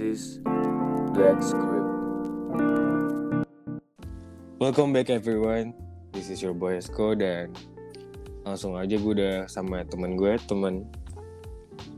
[0.00, 0.40] This is
[1.12, 1.92] Black Script.
[4.56, 5.76] Welcome back everyone.
[6.16, 7.52] This is your boy Esko dan
[8.48, 10.88] langsung aja gue udah sama temen gue, temen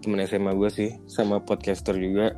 [0.02, 2.34] temen SMA gue sih, sama podcaster juga.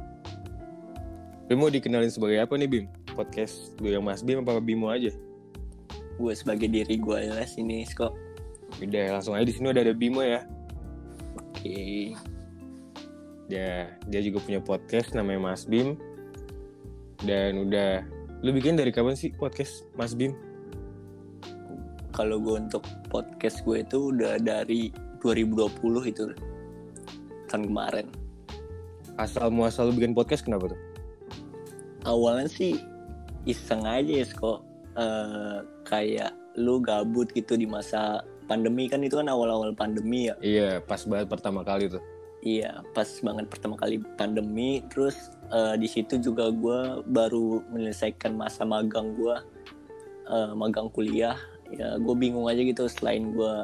[1.49, 2.85] Bim mau dikenalin sebagai apa nih Bim?
[3.17, 5.17] Podcast lu yang Mas Bim apa Bimo aja?
[6.21, 8.13] gue sebagai diri gue ya sini kok
[8.85, 10.45] Udah langsung aja di sini udah ada Bimo ya.
[11.41, 12.13] oke
[13.47, 15.97] Dia dia juga punya podcast namanya Mas Bim.
[17.21, 18.05] Dan udah
[18.41, 20.33] lu bikin dari kapan sih podcast Mas Bim?
[22.15, 25.67] kalau gue untuk podcast gue itu udah dari 2020
[26.15, 26.31] itu
[27.51, 28.07] tahun kemarin
[29.19, 30.81] Asal muasal lu bikin podcast kenapa tuh?
[32.07, 32.79] awalnya sih
[33.51, 34.63] iseng aja ya kok
[34.95, 40.87] Eh, kayak lu gabut gitu di masa pandemi kan itu kan awal-awal pandemi ya Iya,
[40.87, 41.99] pas banget pertama kali tuh.
[42.45, 48.69] Iya pas banget pertama kali pandemi terus eh, di situ juga gue baru menyelesaikan masa
[48.69, 49.37] magang gue
[50.29, 51.35] eh, magang kuliah
[51.73, 53.55] ya gue bingung aja gitu selain gue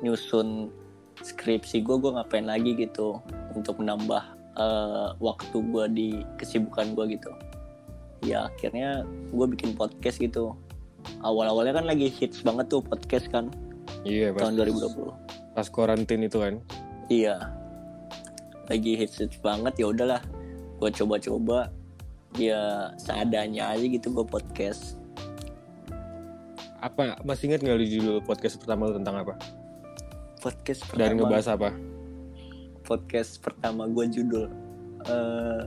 [0.00, 0.70] nyusun
[1.20, 3.18] skripsi gue gue ngapain lagi gitu
[3.52, 4.22] untuk menambah
[4.56, 6.08] eh, waktu gue di
[6.38, 7.30] kesibukan gue gitu
[8.24, 9.02] ya akhirnya
[9.34, 10.54] gue bikin podcast gitu
[11.24, 13.50] awal-awalnya kan lagi hits banget tuh podcast kan
[14.06, 16.54] Iya, pas, tahun 2020 pas karantin itu kan.
[17.10, 17.59] Iya.
[18.70, 20.22] Lagi hits hits banget ya udahlah.
[20.78, 21.74] Gue coba-coba
[22.38, 24.94] ya seadanya aja gitu gue podcast.
[26.78, 29.34] Apa masih ingat nggak lu judul podcast pertama lu tentang apa?
[30.38, 31.18] Podcast Dan pertama.
[31.18, 31.70] ngebahas apa?
[32.86, 34.46] Podcast pertama gue judul.
[35.10, 35.62] eh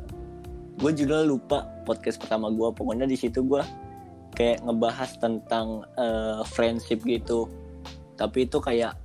[0.74, 2.72] gue judul lupa podcast pertama gue.
[2.72, 3.62] Pokoknya di situ gue
[4.34, 7.52] kayak ngebahas tentang eh, friendship gitu.
[8.16, 8.96] Tapi itu kayak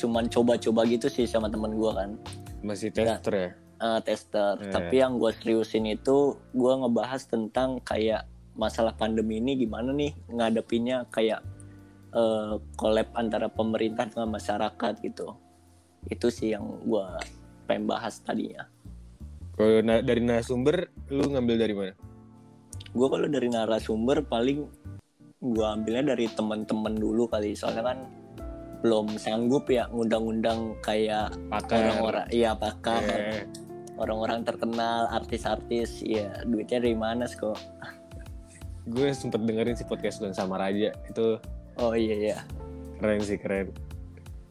[0.00, 2.16] cuman coba-coba gitu sih sama temen gue kan.
[2.60, 3.50] Masih tester ya?
[3.80, 4.60] eh, tester.
[4.60, 4.72] Iya.
[4.72, 11.08] Tapi yang gue seriusin itu gue ngebahas tentang kayak masalah pandemi ini gimana nih ngadepinnya
[11.08, 11.40] kayak
[12.12, 15.32] eh, collab antara pemerintah dengan masyarakat gitu.
[16.12, 17.06] Itu sih yang gue
[17.64, 18.68] pengen bahas tadinya.
[19.56, 21.94] Kalau na- dari narasumber lu ngambil dari mana?
[22.90, 24.66] Gue kalau dari narasumber paling
[25.40, 27.98] gue ambilnya dari teman-teman dulu kali soalnya kan
[28.80, 31.84] belum sanggup ya ngundang-undang kayak Pakar.
[31.92, 33.44] orang-orang iya pakar Eh,
[34.00, 37.60] orang-orang terkenal artis-artis ya duitnya dari mana sih kok
[38.88, 41.36] gue sempet dengerin sih podcast lu sama Raja itu
[41.78, 42.38] Oh iya iya.
[43.00, 43.72] keren sih keren.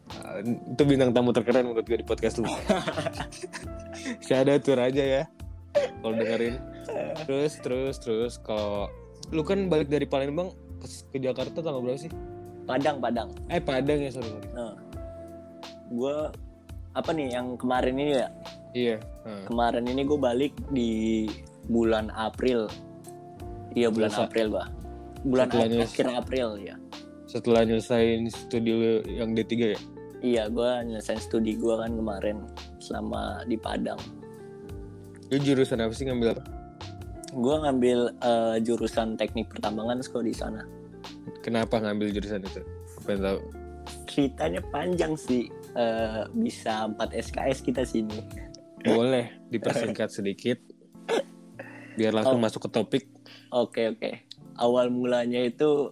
[0.09, 0.41] Uh,
[0.73, 2.49] itu bintang tamu terkeren menurut gue di podcast lu.
[4.25, 5.23] Shadow tuh Raja ya.
[6.01, 6.57] Kalau dengerin.
[7.29, 8.89] Terus terus terus kalau
[9.29, 10.49] lu kan balik dari Palembang
[10.81, 12.11] ke, ke Jakarta tanggal berapa sih?
[12.69, 13.29] Padang Padang.
[13.49, 14.29] Eh Padang ya sorry.
[14.53, 14.77] Nah,
[15.89, 16.15] gue
[16.93, 18.27] apa nih yang kemarin ini ya?
[18.77, 18.95] Iya.
[19.25, 19.41] Nah.
[19.49, 20.91] Kemarin ini gue balik di
[21.65, 22.69] bulan April.
[23.73, 24.13] Iya bulan?
[24.13, 24.69] April bah.
[25.25, 26.75] Bulan Setelah Ap- akhir April ya.
[27.25, 28.73] Setelah nyelesain studi
[29.09, 29.79] yang D3 ya?
[30.21, 32.45] Iya gue nyelesain studi gue kan kemarin
[32.77, 33.97] selama di Padang.
[35.33, 36.43] Lu jurusan apa sih ngambil apa?
[37.33, 40.65] Gue ngambil eh, jurusan teknik pertambangan kok di sana.
[41.39, 42.61] Kenapa ngambil jurusan itu?
[43.03, 43.39] Pengen tahu.
[44.05, 45.47] Ceritanya panjang sih.
[45.73, 48.19] Eh, bisa 4 SKS kita sini.
[48.83, 50.57] Boleh dipersingkat sedikit.
[51.95, 52.43] Biar langsung Oh.
[52.43, 53.03] masuk ke topik.
[53.51, 54.11] Oke oke.
[54.55, 55.91] Awal mulanya itu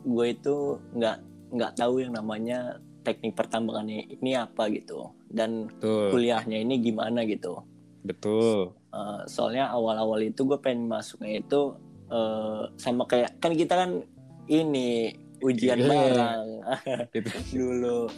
[0.00, 1.16] gue itu nggak
[1.50, 6.12] nggak tahu yang namanya teknik pertambangan ini, apa gitu dan Betul.
[6.12, 7.64] kuliahnya ini gimana gitu.
[8.04, 8.76] Betul.
[8.92, 11.72] Eh, soalnya awal-awal itu gue pengen masuknya itu
[12.10, 13.90] eh, sama kayak kan kita kan
[14.50, 16.60] ini ujian bareng
[17.14, 17.30] Gitu.
[17.58, 18.10] dulu.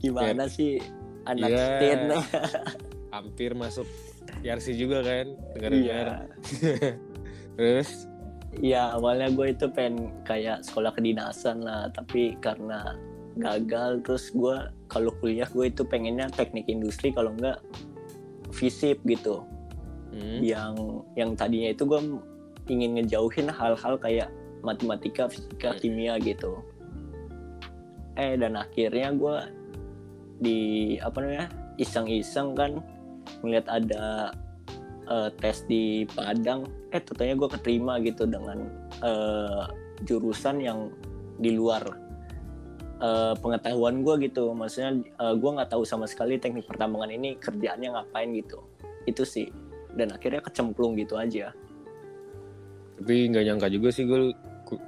[0.00, 0.78] Gimana sih
[1.26, 1.66] anak Iya.
[1.66, 2.00] STEN?
[3.16, 3.88] Hampir masuk
[4.44, 5.26] YRC juga kan?
[5.56, 6.02] Dengar Iya.
[7.58, 8.06] Terus?
[8.58, 12.98] Ya awalnya gue itu pengen kayak sekolah kedinasan lah, tapi karena
[13.38, 14.58] gagal terus gue
[14.90, 17.62] kalau kuliah gue itu pengennya teknik industri kalau enggak
[18.50, 19.46] fisip gitu.
[20.10, 20.42] Hmm.
[20.42, 20.74] Yang
[21.14, 22.00] yang tadinya itu gue
[22.66, 26.60] ingin ngejauhin hal-hal kayak matematika, fisika, kimia gitu.
[28.18, 29.36] Eh dan akhirnya gue
[30.40, 30.58] di
[31.00, 32.80] apa namanya iseng-iseng kan
[33.40, 34.34] melihat ada
[35.08, 36.68] eh, tes di Padang.
[36.92, 38.68] Eh tentunya gue keterima gitu dengan
[39.00, 39.64] eh,
[40.04, 40.92] jurusan yang
[41.40, 41.84] di luar
[43.00, 44.52] eh, pengetahuan gue gitu.
[44.52, 45.00] Maksudnya
[45.36, 48.60] gue nggak tahu sama sekali teknik pertambangan ini kerjaannya ngapain gitu.
[49.08, 49.48] Itu sih.
[49.90, 51.50] Dan akhirnya kecemplung gitu aja.
[53.00, 54.36] Tapi nggak nyangka juga sih gue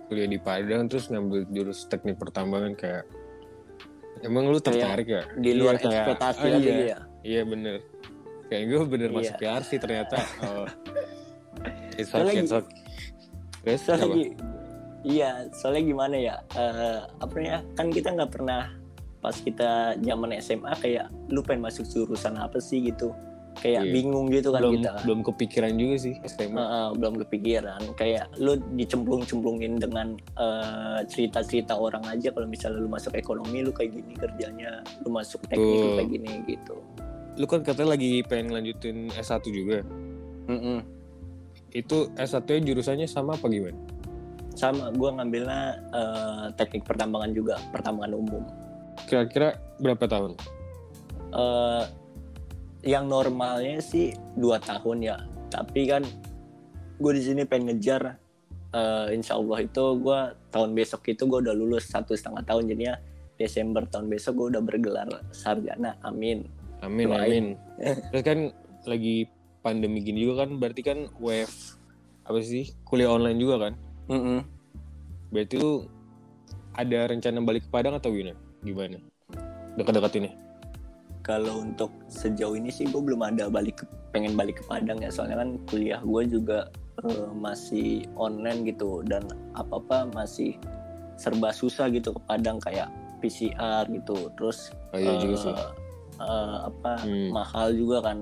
[0.06, 3.04] kuliah di Padang terus ngambil jurus teknik pertambangan kayak
[4.22, 5.26] Emang lu tertarik ya?
[5.34, 6.74] di luar Iya, kayak- ekspektasi oh, iya.
[6.86, 7.76] ya Iya bener
[8.46, 9.16] kayak gue bener Iya.
[9.16, 10.66] masuk PR sih ternyata oh
[12.00, 12.76] it's okay, it's okay.
[13.62, 14.28] terus soalnya
[15.02, 18.70] iya soalnya gimana ya eh apa ya kan kita nggak pernah
[19.18, 23.14] pas kita zaman SMA kayak lu pengen masuk jurusan apa sih gitu
[23.60, 23.92] kayak Iya.
[23.92, 27.80] bingung gitu kan belum kita belum kepikiran juga sih SMA Heeh, belum kepikiran.
[27.94, 33.92] Kayak lu dicemplung-cemplungin dengan eh, cerita-cerita orang aja kalau misalnya lu masuk ekonomi lu kayak
[33.92, 35.96] gini kerjanya lu masuk teknik lu Betul.
[35.98, 36.74] kayak gini gitu.
[37.36, 39.80] Lu kan katanya lagi pengen lanjutin S1 juga.
[40.48, 40.80] Mm-mm.
[41.72, 43.78] itu S1 nya jurusannya sama apa gimana?
[44.52, 48.44] Sama gua ngambilnya eh, teknik pertambangan juga pertambangan umum.
[49.08, 50.36] Kira-kira berapa tahun?
[51.32, 51.84] Eh
[52.82, 55.16] yang normalnya sih dua tahun ya.
[55.48, 56.02] Tapi kan
[56.98, 58.18] gue di sini pengen ngejar
[58.74, 60.20] eh, insya Allah itu gue
[60.50, 62.70] tahun besok itu gue udah lulus satu setengah tahun.
[62.74, 62.94] Jadinya
[63.38, 65.96] Desember tahun besok gue udah bergelar sarjana.
[66.02, 66.46] Amin.
[66.82, 67.22] Amin Doain.
[67.22, 67.46] amin.
[68.10, 68.38] Terus kan
[68.86, 69.30] lagi
[69.62, 71.54] pandemi gini juga kan berarti kan wave
[72.26, 73.74] apa sih kuliah online juga kan?
[74.10, 74.42] Mm-mm.
[75.30, 75.86] berarti lu
[76.74, 78.34] ada rencana balik ke Padang atau gimana?
[78.66, 78.98] Gimana?
[79.78, 80.30] Dekat-dekat ini
[81.22, 85.08] kalau untuk sejauh ini sih gue belum ada balik ke, pengen balik ke Padang ya.
[85.08, 86.66] Soalnya kan kuliah gue juga
[87.06, 89.06] eh, masih online gitu.
[89.06, 90.58] Dan apa apa masih
[91.14, 92.90] serba susah gitu ke Padang kayak
[93.22, 94.28] PCR gitu.
[94.34, 95.54] Terus oh iya juga sih.
[96.22, 97.30] eh, apa Hmm.
[97.30, 98.18] mahal juga kan.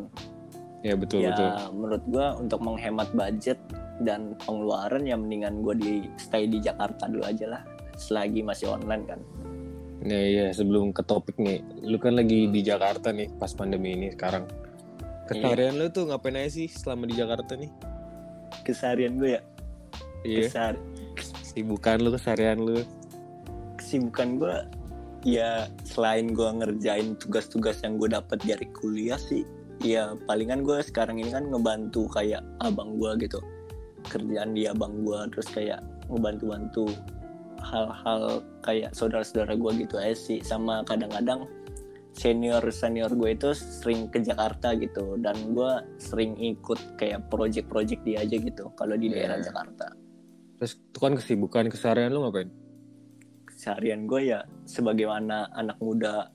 [0.80, 1.76] Ya betul ya betul.
[1.76, 3.60] menurut gue untuk menghemat budget
[4.00, 7.62] dan pengeluaran ya mendingan gue di stay di Jakarta dulu aja lah.
[8.00, 9.20] Selagi masih online kan
[10.00, 14.08] Nah iya sebelum ke topik nih, lu kan lagi di Jakarta nih pas pandemi ini
[14.10, 14.48] sekarang.
[15.28, 17.70] Keseharian lu tuh ngapain aja sih selama di Jakarta nih?
[18.60, 19.42] keseharian gue ya
[20.20, 20.82] Iya, kesehar-
[21.40, 22.82] sibukan lu, keseharian lu.
[23.78, 24.54] kesibukan gue
[25.24, 29.42] ya selain gue ngerjain tugas-tugas yang gue dapat dari kuliah sih
[29.80, 33.40] ya palingan gue sekarang ini kan ngebantu kayak abang gue gitu
[34.06, 35.80] kerjaan di abang gue terus kayak
[36.12, 36.92] ngebantu-bantu
[37.62, 38.22] hal-hal
[38.60, 41.44] kayak saudara-saudara gue gitu aja sih sama kadang-kadang
[42.10, 48.20] senior senior gue itu sering ke Jakarta gitu dan gue sering ikut kayak project-project dia
[48.20, 49.14] aja gitu kalau di Iya.
[49.14, 49.86] daerah Jakarta
[50.56, 52.50] Terus itu kan kesibukan, keseharian lu ngapain?
[53.50, 56.32] seharian gue ya sebagaimana anak muda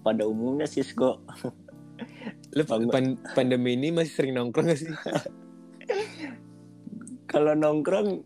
[0.00, 1.20] pada umumnya sih kok
[2.50, 4.88] Lu pan- pandemi ini masih sering nongkrong gak sih?
[7.26, 8.24] kalau nongkrong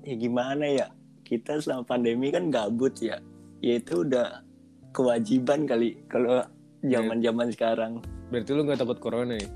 [0.00, 0.86] ya gimana ya
[1.30, 3.22] kita selama pandemi kan gabut ya
[3.60, 4.42] ya itu udah
[4.90, 6.42] kewajiban kali kalau
[6.82, 7.92] zaman zaman sekarang
[8.28, 9.46] Berarti lu gak takut corona nih?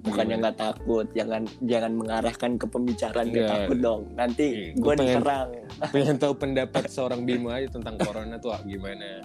[0.00, 0.42] bukannya Gimana?
[0.42, 5.48] nggak takut jangan jangan mengarahkan ke pembicaraan gak takut dong nanti Iya, gue diserang
[5.92, 9.20] Pengen tahu pendapat seorang Bimo aja tentang corona tuh ah, gimana?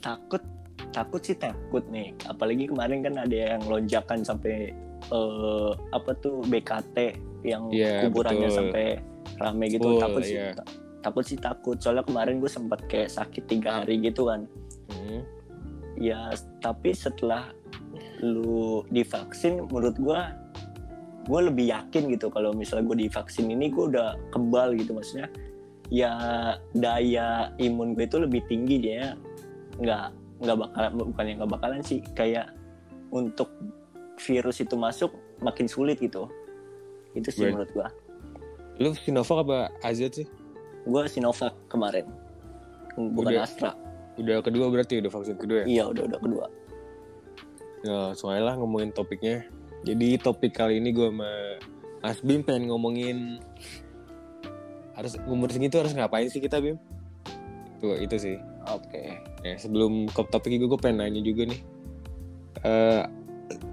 [0.00, 0.40] takut
[0.90, 4.72] takut sih takut nih apalagi kemarin kan ada yang lonjakan sampai
[5.08, 6.96] eh, apa tuh BKT
[7.44, 8.58] yang Iya, kuburannya betul.
[8.58, 8.86] sampai
[9.36, 9.84] rame gitu.
[9.84, 10.68] Full, takut sih ta-
[11.00, 11.76] takut sih takut.
[11.76, 14.46] Soalnya kemarin gue sempat kayak sakit tiga hari gitu kan.
[14.90, 15.22] Hmm.
[15.94, 16.26] ya
[16.58, 17.54] tapi setelah
[18.18, 20.20] lu divaksin menurut gue
[21.24, 24.92] gue lebih yakin gitu kalau misalnya gue divaksin ini gue udah kebal gitu.
[24.92, 25.30] Maksudnya
[25.88, 26.12] ya
[26.74, 29.14] daya imun gue itu lebih tinggi dia
[29.78, 30.06] nggak
[30.42, 32.50] nggak bakalan bukan yang nggak bakalan sih kayak
[33.08, 33.48] untuk
[34.18, 36.26] virus itu masuk makin sulit gitu.
[37.14, 37.54] Itu sih Right.
[37.54, 37.88] menurut gue
[38.82, 40.26] Lu Sinovac apa AZ sih?
[40.84, 42.04] gue Sinovac kemarin
[42.94, 43.46] bukan Udah.
[43.48, 43.72] Astra
[44.14, 45.66] Udah kedua berarti udah vaksin kedua ya?
[45.66, 46.46] iya udah udah kedua
[47.84, 49.44] Ya, soalnya lah ngomongin topiknya.
[49.84, 51.28] Jadi topik kali ini gue sama
[52.00, 53.36] Mas Bim pengen ngomongin
[54.96, 56.80] harus umur segitu harus ngapain sih kita Bim?
[57.84, 58.36] Tuh itu sih.
[58.64, 61.60] oke Ya, sebelum ke topik itu gue pengen nanya juga nih.
[62.64, 63.02] Eh,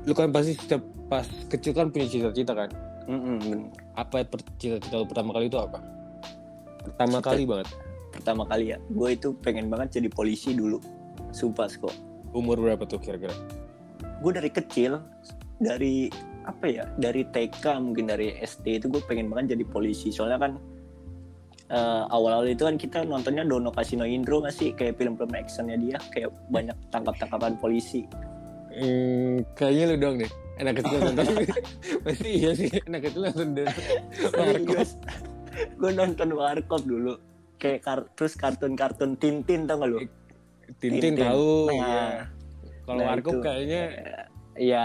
[0.04, 2.68] lu kan pasti setiap pas kecil kan punya cita-cita kan?
[3.04, 3.60] Mm-mm, bener.
[3.94, 4.22] Apa
[4.56, 5.80] cita-cita lu pertama kali itu apa?
[6.82, 7.70] Pertama Cita- kali banget.
[8.12, 10.84] pertama kali ya gue itu pengen banget jadi polisi dulu
[11.32, 11.96] sumpah kok
[12.30, 13.32] Umur berapa tuh kira-kira?
[14.20, 15.00] gue dari kecil
[15.58, 16.12] dari
[16.44, 20.52] apa ya dari TK mungkin dari SD itu gue pengen banget jadi polisi soalnya kan
[21.70, 25.96] eh, awal-awal itu kan kita nontonnya Dono Kasino Indro nggak sih kayak film-film actionnya dia
[26.12, 28.04] kayak banyak tangkap-tangkapan polisi
[28.72, 30.32] Hmm, kayaknya lu dong deh.
[30.62, 31.26] Anak kecil nonton.
[32.06, 32.70] Pasti iya sih.
[32.86, 33.68] Anak kecil nonton dan
[34.14, 34.92] serius
[35.52, 37.20] gue nonton Warkop dulu
[37.60, 40.00] kayak kar- terus kartun-kartun Tintin tau gak lu
[40.80, 41.28] Tintin Tintin.
[41.28, 41.68] tahu.
[41.68, 42.06] Nah, iya.
[42.88, 43.44] Kalau nah Warkop itu.
[43.44, 43.84] kayaknya
[44.56, 44.84] ya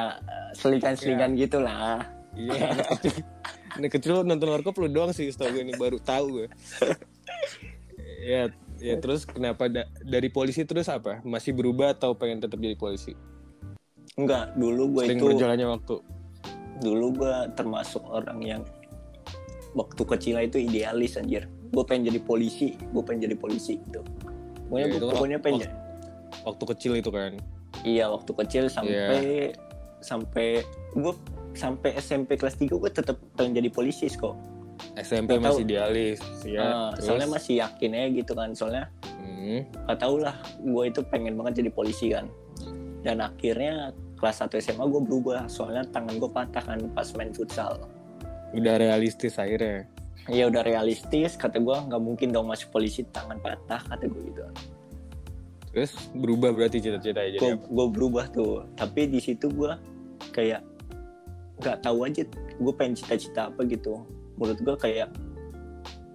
[0.55, 2.03] selingan-selingan gitu lah
[2.35, 3.15] iya anak kecil.
[3.77, 6.47] Anak kecil nonton Warkop lu doang sih setahu gue ini baru tahu gue.
[8.27, 8.51] ya,
[8.83, 11.23] ya terus kenapa da- dari polisi terus apa?
[11.23, 13.15] Masih berubah atau pengen tetap jadi polisi?
[14.17, 15.95] Enggak dulu gue Sering itu berjalannya waktu.
[16.79, 18.63] dulu gue termasuk orang yang
[19.73, 24.01] waktu kecil itu idealis anjir gue pengen jadi polisi gue pengen jadi polisi gitu
[24.67, 25.85] pokoknya Ya, gua- pokoknya pengen waktu-
[26.45, 27.33] Waktu kecil itu kan.
[27.83, 29.53] iya waktu kecil sampai
[30.01, 30.47] sampai
[30.93, 31.15] gue
[31.53, 34.37] sampai SMP kelas 3 gue tetap pengen jadi polisi kok
[34.95, 35.67] SMP Nggak masih tahu.
[35.67, 36.19] idealis.
[36.43, 36.93] Ya.
[36.93, 37.05] Terus?
[37.05, 38.85] soalnya masih yakin aja gitu kan soalnya
[39.19, 39.61] Hmm.
[39.83, 42.29] gak tau lah gue itu pengen banget jadi polisi kan
[43.03, 45.47] dan akhirnya kelas 1 SMA gue berubah.
[45.47, 47.81] Soalnya tangan gue patah kan pas main futsal.
[48.57, 49.89] Udah realistis akhirnya.
[50.27, 51.39] ya udah realistis.
[51.39, 54.43] Kata gue nggak mungkin dong masuk polisi tangan patah kata gue gitu.
[55.71, 57.67] Terus berubah berarti cita-cita ya jadi gue apa?
[57.69, 58.67] gue berubah tuh.
[58.75, 59.73] Tapi di situ gue
[60.35, 60.65] kayak
[61.63, 62.27] nggak tahu aja
[62.59, 64.03] gue pengen cita-cita apa gitu.
[64.41, 65.09] Menurut gue kayak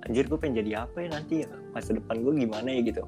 [0.10, 1.36] anjir gue pengen jadi apa ya nanti?
[1.48, 2.84] Ya masa depan gue gimana ya?
[2.84, 3.06] gitu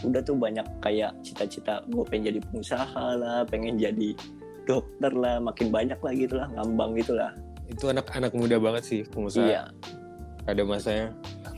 [0.00, 4.16] udah tuh banyak kayak cita-cita gue pengen jadi pengusaha lah pengen jadi
[4.64, 7.30] dokter lah makin banyak lah gitu lah ngambang gitu lah
[7.68, 9.44] Itu anak-anak muda banget sih pengusaha.
[9.48, 9.62] iya
[10.44, 11.14] Ada masanya.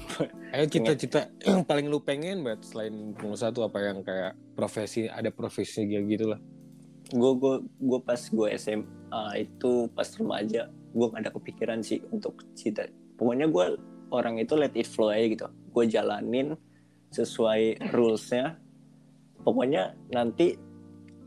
[0.55, 5.33] Ayo cita-cita yang paling lu pengen banget selain pengusaha tuh apa yang kayak profesi ada
[5.35, 6.41] profesi gitu lah.
[7.05, 12.41] gue gue gue pas gue SMA itu pas remaja gue gak ada kepikiran sih untuk
[12.57, 12.89] cita
[13.21, 13.77] pokoknya gue
[14.09, 16.57] orang itu let it flow aja gitu gue jalanin
[17.15, 18.59] sesuai rulesnya
[19.47, 20.59] pokoknya nanti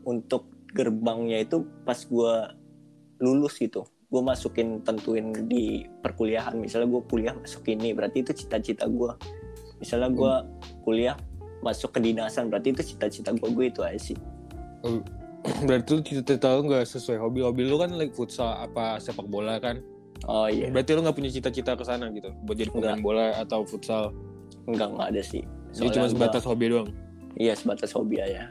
[0.04, 2.34] untuk gerbangnya itu pas gue
[3.24, 8.84] lulus gitu gue masukin tentuin di perkuliahan misalnya gue kuliah masuk ini berarti itu cita-cita
[8.88, 9.12] gue
[9.80, 10.34] misalnya gue
[10.84, 11.16] kuliah
[11.64, 14.18] masuk kedinasan berarti itu cita-cita gue gue itu aja sih
[15.68, 17.40] Berarti lu cita-cita lu nggak sesuai hobi.
[17.46, 19.80] Hobi lu kan like futsal apa sepak bola kan.
[20.26, 22.34] oh iya Berarti lu nggak punya cita-cita ke sana gitu.
[22.42, 23.06] Buat jadi pemain Nggak.
[23.06, 24.10] bola atau futsal.
[24.66, 25.42] Enggak, enggak ada sih.
[25.70, 26.88] Jadi cuma gua- sebatas hobi doang.
[27.34, 28.50] Iya, sebatas hobi aja.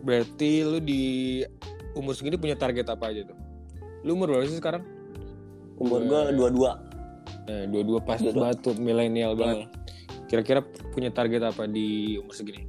[0.00, 1.02] Berarti lu di
[1.92, 3.38] umur segini punya target apa aja tuh?
[4.02, 4.80] Lu umur berapa sih sekarang?
[5.76, 6.70] Umur Dua- gua dua-dua.
[7.46, 8.48] Eh, dua-dua pas Dua-dua.
[8.48, 9.66] banget tuh milenial banget.
[9.66, 9.78] Hmm.
[10.26, 12.64] Kira-kira punya target apa di umur segini?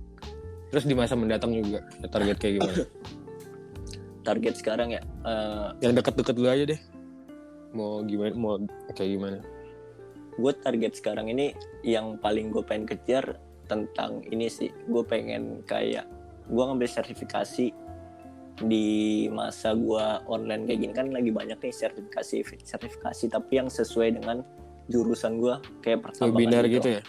[0.68, 2.76] Terus di masa mendatang juga ada target kayak gimana?
[4.22, 5.02] Target sekarang ya.
[5.24, 6.80] eh Yang deket-deket dulu aja deh.
[7.72, 8.34] Mau gimana?
[8.34, 8.54] Mau
[8.92, 9.38] kayak gimana?
[10.42, 11.54] Gue target sekarang ini
[11.86, 13.38] yang paling gue pengen kejar
[13.70, 14.74] tentang ini sih.
[14.90, 16.10] Gue pengen kayak
[16.50, 17.70] gue ngambil sertifikasi
[18.62, 18.88] di
[19.32, 24.46] masa gue online kayak gini kan lagi banyak nih sertifikasi sertifikasi tapi yang sesuai dengan
[24.86, 27.02] jurusan gue kayak pertambangan Webinar gitu ya?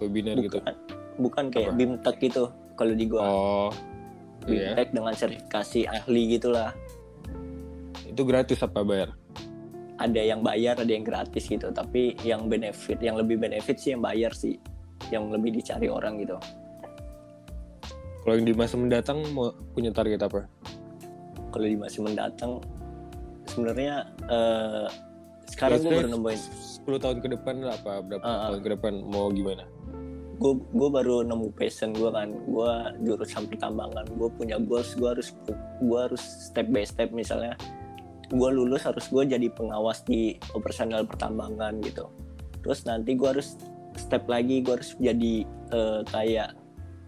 [0.00, 0.56] Webinar gitu.
[0.62, 0.74] bukan
[1.18, 1.76] bukan kayak Apa?
[1.76, 3.68] bimtek gitu kalau di gue Oh,
[4.46, 4.72] iya.
[4.72, 6.70] bimtek dengan sertifikasi ahli gitulah
[8.06, 9.12] Itu gratis apa bayar?
[10.00, 11.70] Ada yang bayar ada yang gratis gitu.
[11.70, 14.58] Tapi yang benefit yang lebih benefit sih yang bayar sih.
[15.12, 16.36] Yang lebih dicari orang gitu.
[18.24, 20.48] Kalau yang di masa mendatang mau punya target apa?
[21.54, 22.58] kalau di masa mendatang
[23.46, 24.90] sebenarnya eh,
[25.46, 26.40] sekarang gue baru nemuin.
[26.82, 28.50] 10 tahun ke depan lah apa berapa ah.
[28.50, 29.62] tahun ke depan mau gimana?
[30.34, 32.34] gue gue baru nemu passion gue kan.
[32.50, 32.70] Gue
[33.06, 34.02] jurusan pertambangan.
[34.18, 35.30] Gue punya goals gue harus
[35.78, 36.18] gue harus
[36.50, 37.54] step by step misalnya
[38.30, 42.08] gue lulus harus gue jadi pengawas di operasional pertambangan gitu
[42.64, 43.56] terus nanti gue harus
[43.96, 45.34] step lagi gue harus jadi
[45.72, 46.56] eh, kayak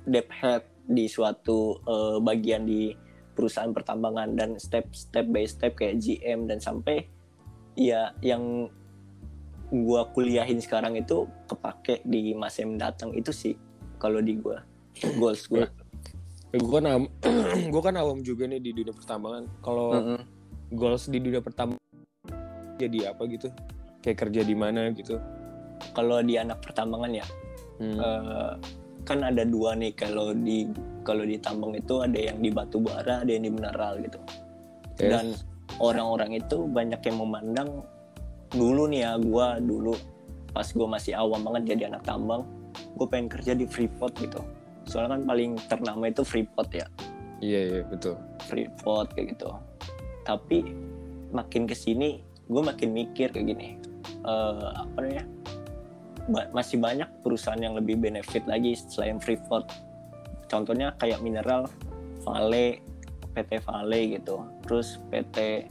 [0.06, 2.94] dep head di suatu eh, bagian di
[3.37, 7.04] perusahaan pertambangan dan step step by step kayak GM dan sampai
[7.76, 8.73] ya yang
[9.68, 13.54] gua kuliahin sekarang itu kepake di masa yang mendatang itu sih
[14.00, 14.64] kalau di gua
[15.20, 15.68] goals gua.
[16.54, 17.04] Ya, gue kan awam,
[17.75, 19.44] gue kan awam juga nih di dunia pertambangan.
[19.61, 20.20] Kalau Mm-mm.
[20.73, 21.82] Goals di dunia pertambangan
[22.76, 23.49] jadi apa gitu?
[24.02, 25.18] Kayak kerja di mana gitu?
[25.92, 27.26] Kalau di anak pertambangan ya
[27.76, 28.00] Hmm.
[28.00, 28.52] eh,
[29.04, 30.64] kan ada dua nih kalau di
[31.04, 34.16] kalau di tambang itu ada yang di batu bara ada yang di mineral gitu.
[34.96, 35.12] Yes.
[35.12, 35.26] Dan
[35.76, 37.85] orang-orang itu banyak yang memandang
[38.49, 39.92] dulu nih ya gua dulu
[40.56, 42.49] pas gua masih awam banget jadi anak tambang
[42.96, 44.40] gue pengen kerja di Freeport gitu
[44.88, 46.87] soalnya kan paling ternama itu Freeport ya
[47.44, 48.16] Iya iya betul.
[48.49, 49.52] Freeport kayak gitu.
[50.26, 50.66] Tapi
[51.30, 53.68] makin ke sini gue makin mikir kayak gini.
[54.26, 55.25] Eh, apa namanya?
[56.26, 59.71] Ba- masih banyak perusahaan yang lebih benefit lagi selain Freeport.
[60.50, 61.71] Contohnya kayak mineral
[62.26, 62.83] Vale,
[63.38, 64.42] PT Vale gitu.
[64.66, 65.71] Terus PT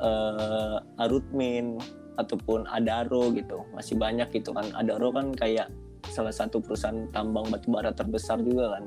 [0.00, 1.76] eh, Arutmin
[2.14, 3.66] ataupun Adaro gitu.
[3.74, 4.70] Masih banyak gitu kan.
[4.78, 5.66] Adaro kan kayak
[6.10, 8.84] salah satu perusahaan tambang batubara terbesar juga kan.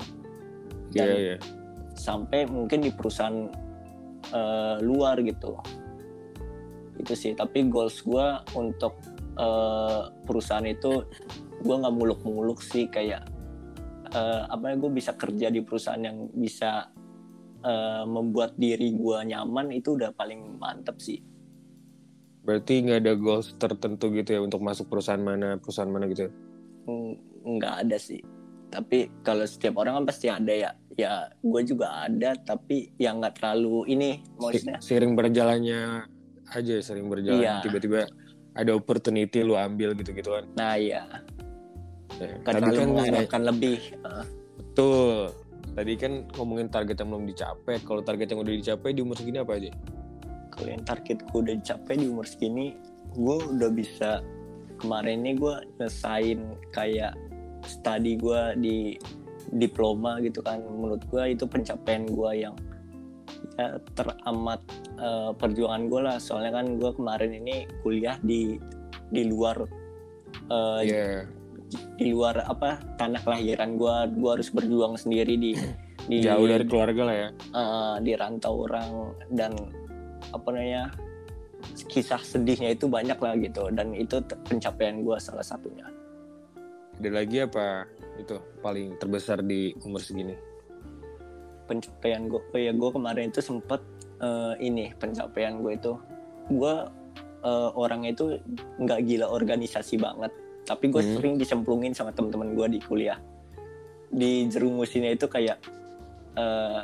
[0.92, 1.36] Iya Dan- iya.
[1.94, 3.46] sampai mungkin di perusahaan
[4.32, 5.58] eh, luar gitu
[6.94, 8.96] itu sih tapi goals gue untuk
[9.36, 11.04] eh, perusahaan itu
[11.64, 13.26] gue nggak muluk-muluk sih kayak
[14.14, 16.88] eh, apa ya gue bisa kerja di perusahaan yang bisa
[17.64, 21.18] eh, membuat diri gue nyaman itu udah paling mantep sih.
[22.44, 26.28] Berarti nggak ada goals tertentu gitu ya untuk masuk perusahaan mana, perusahaan mana gitu.
[26.84, 27.16] Ng-
[27.56, 28.20] nggak ada sih.
[28.68, 33.42] Tapi kalau setiap orang kan pasti ada ya ya gue juga ada tapi yang nggak
[33.42, 36.06] terlalu ini maksudnya Sering berjalannya
[36.54, 37.42] aja, sering berjalan.
[37.42, 37.54] Iya.
[37.66, 38.06] Tiba-tiba
[38.54, 40.44] ada opportunity lu ambil gitu-gitu kan.
[40.54, 41.02] nah ya
[42.14, 45.34] Ya, kan Tadi kan mengharapkan lebih Eh, betul.
[45.74, 47.82] Tadi kan ngomongin target yang belum dicapai.
[47.82, 49.74] Kalau target yang udah dicapai di umur segini apa aja?
[50.54, 52.78] kalau yang target gue udah dicapai di umur segini
[53.14, 54.22] gue udah bisa
[54.78, 56.38] kemarin ini gue nyesain
[56.70, 57.18] kayak
[57.66, 58.78] studi gue di
[59.52, 60.62] diploma gitu kan.
[60.62, 62.54] Menurut gue itu pencapaian gue yang
[63.54, 64.60] ya teramat
[64.98, 66.16] eh, perjuangan gue lah.
[66.18, 68.56] Soalnya kan gue kemarin ini kuliah di
[69.10, 69.64] di luar
[70.48, 71.28] eh, Iya.
[71.98, 75.52] di luar apa tanah kelahiran gue gue harus berjuang sendiri di
[76.10, 77.28] di Jauh dari keluarga lah ya.
[77.32, 79.56] eh, di rantau orang dan
[80.32, 80.92] apa namanya
[81.88, 83.72] kisah sedihnya itu banyak lah gitu.
[83.72, 85.88] Dan itu pencapaian gue salah satunya
[87.00, 90.54] Ada lagi apa itu paling terbesar di umur segini?
[91.64, 93.80] pencapaian gue oh ya gue kemarin itu sempet
[94.20, 95.96] eh, ini pencapaian gue itu.
[96.52, 96.74] Gue
[97.40, 98.36] eh, orangnya itu
[98.80, 100.32] nggak gila organisasi banget.
[100.64, 101.14] Tapi gue Hmm.
[101.16, 103.16] sering dicemplungin sama teman-teman gue di kuliah.
[104.12, 105.56] Di jerumusinnya itu kayak
[106.36, 106.80] eh,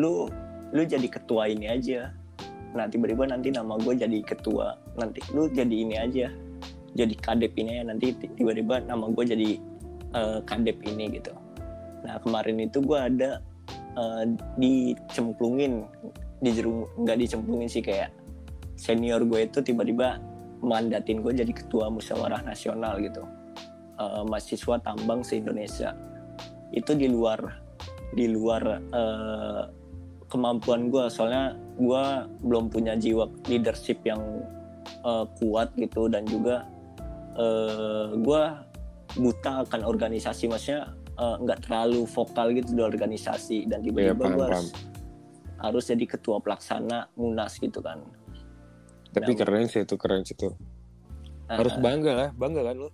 [0.00, 0.32] lu
[0.72, 2.08] lu jadi ketua ini aja.
[2.72, 4.80] Nah tiba-tiba nanti nama gue jadi ketua.
[4.96, 6.32] Nanti lu jadi ini aja
[6.96, 9.50] jadi kadep ini ya nanti ti- tiba-tiba nama gue jadi
[10.16, 11.32] eh, kadep ini gitu.
[12.02, 13.44] Nah kemarin itu gue ada
[13.94, 14.24] eh,
[14.56, 15.84] dicemplungin
[16.40, 16.50] di
[17.00, 18.12] nggak dicemplungin sih kayak
[18.76, 20.20] senior gue itu tiba-tiba
[20.64, 23.22] mandatin gue jadi ketua musyawarah nasional gitu.
[23.96, 25.96] Eh, mahasiswa tambang se Indonesia
[26.74, 27.40] itu di luar
[28.12, 29.62] di luar eh,
[30.28, 32.04] kemampuan gue soalnya gue
[32.44, 34.20] belum punya jiwa leadership yang
[35.00, 36.68] eh, kuat gitu dan juga
[37.36, 38.42] eh, gue
[39.16, 43.68] buta akan organisasi maksudnya eh, nggak terlalu vokal gitu di organisasi.
[43.68, 44.68] Dan Iya, tiba-tiba paham, gue harus,
[45.60, 48.00] harus jadi ketua pelaksana munas gitu kan.
[49.16, 50.52] Tapi Nah, keren sih itu, keren sih itu.
[51.48, 52.90] Harus Eh, bangga lah, bangga kan lu?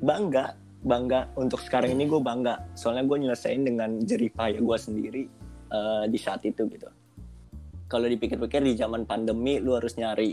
[0.00, 1.28] bangga bangga.
[1.36, 2.56] Untuk sekarang ini gue bangga.
[2.72, 5.22] Soalnya gue nyelesain dengan jerih payah gue sendiri
[5.70, 6.88] eh, di saat itu gitu.
[7.90, 10.32] Kalau dipikir-pikir di zaman pandemi lu harus nyari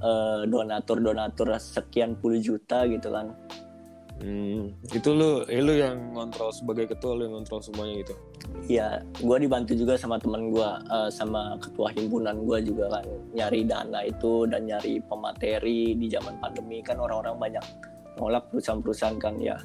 [0.00, 3.34] eh, donatur-donatur sekian puluh juta gitu kan
[4.22, 8.14] Hmm, itu lu, eh, lu yang ngontrol sebagai ketua, lu yang ngontrol semuanya gitu.
[8.70, 13.66] ya gue dibantu juga sama teman gue eh, sama ketua himpunan gue juga kan nyari
[13.66, 17.64] dana itu dan nyari pemateri di zaman pandemi kan orang-orang banyak
[18.22, 19.58] nolak perusahaan-perusahaan kan ya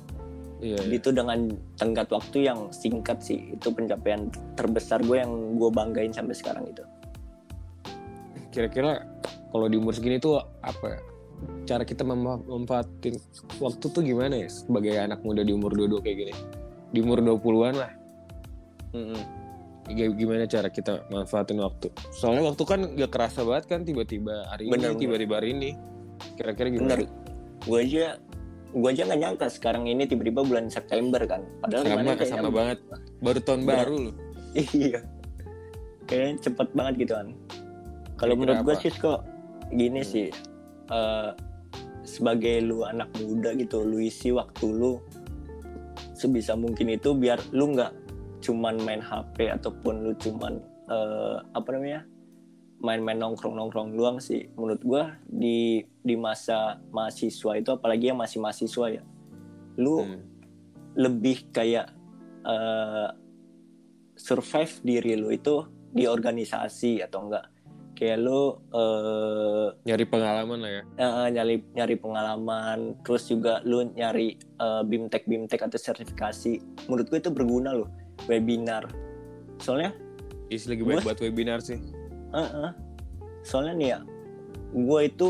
[0.57, 0.97] Iya, iya.
[0.97, 4.25] itu dengan tenggat waktu yang singkat sih itu pencapaian
[4.57, 5.29] terbesar gue yang
[5.61, 6.81] gue banggain sampai sekarang itu
[8.57, 9.05] Kira-kira
[9.47, 10.99] kalau di umur segini tuh apa ya?
[11.63, 13.21] Cara kita mem- memanfaatin
[13.61, 16.33] waktu tuh gimana ya sebagai anak muda di umur 22 kayak gini?
[16.89, 17.91] Di umur 20-an lah.
[19.87, 21.87] G- Gimana cara kita manfaatin waktu?
[22.11, 25.69] Soalnya waktu kan gak kerasa banget kan tiba-tiba hari Bener, ini, tiba-tiba hari ini.
[26.33, 26.97] Kira-kira gimana?
[26.97, 27.01] bener
[27.59, 28.15] gue aja
[28.67, 32.77] gue aja nggak nyangka sekarang ini tiba-tiba bulan September kan padahal Sama, kayaknya- sama banget.
[33.19, 33.77] Baru tahun Bener.
[33.77, 34.15] baru loh.
[34.75, 34.99] iya
[36.03, 37.27] kayaknya cepet banget gitu kan
[38.17, 39.21] kalau menurut gue sih kok
[39.69, 40.09] gini Hmm.
[40.09, 40.27] sih
[40.89, 41.31] eh,
[42.01, 44.97] sebagai lu anak muda gitu lu isi waktu lu
[46.13, 47.93] sebisa mungkin itu biar lu nggak
[48.41, 52.01] cuman main HP ataupun lu cuman eh, apa namanya
[52.77, 58.85] main-main nongkrong-nongkrong doang sih menurut gua di di masa mahasiswa itu apalagi yang masih mahasiswa
[58.93, 59.03] ya
[59.77, 60.21] lu Hmm.
[60.95, 61.89] lebih kayak
[62.45, 63.09] eh,
[64.15, 67.45] survive diri lu itu di organisasi atau enggak
[67.97, 70.83] kayak lu eh, Nyari pengalaman lah ya.
[71.01, 76.61] eh, nyari nyari pengalaman terus juga lu nyari eh, bimtek bimtek atau sertifikasi.
[76.85, 77.89] Menurut gue itu berguna loh
[78.29, 78.85] webinar.
[79.57, 79.97] Soalnya
[80.47, 81.81] Is lagi banyak buat webinar sih.
[82.31, 82.71] eh, eh,
[83.41, 83.99] soalnya nih ya
[84.67, 85.29] gue itu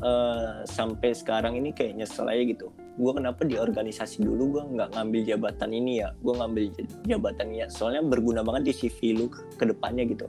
[0.00, 2.72] eh, sampai sekarang ini kayak nyesel aja gitu.
[3.00, 6.12] Gue kenapa di organisasi dulu gue nggak ngambil jabatan ini ya?
[6.24, 6.64] Gue ngambil
[7.04, 7.68] jabatan ini ya.
[7.68, 10.26] Soalnya berguna banget di CV lu ke depannya gitu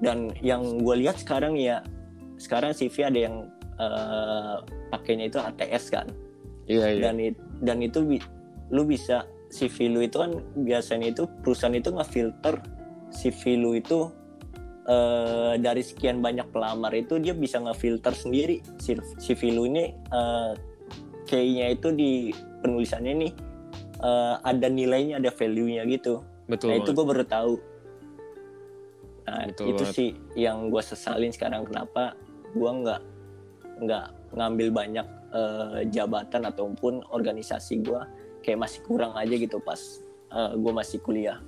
[0.00, 1.80] dan yang gue lihat sekarang ya
[2.36, 3.36] sekarang CV ada yang
[3.76, 4.56] eh,
[4.92, 6.06] pakainya itu ATS kan?
[6.66, 7.00] Iya, iya.
[7.08, 8.24] dan it- dan itu bi-
[8.74, 12.58] lu bisa CV lu itu kan biasanya itu perusahaan itu ngefilter
[13.14, 14.10] CV lu itu
[14.88, 18.60] eh, dari sekian banyak pelamar itu dia bisa ngefilter sendiri.
[19.20, 20.52] CV lu ini eh,
[21.26, 22.10] kayaknya itu di
[22.64, 23.32] penulisannya nih
[24.02, 26.20] eh, ada nilainya ada value-nya gitu.
[26.46, 27.52] Betul nah itu gue baru tahu
[29.26, 29.94] Nah, Betul itu banget.
[29.94, 32.14] sih yang gue sesalin sekarang kenapa
[32.52, 33.00] gue nggak
[33.78, 38.00] nggak ngambil banyak eh, jabatan ataupun organisasi gue
[38.40, 39.78] kayak masih kurang aja gitu pas
[40.52, 41.40] gue masih kuliah.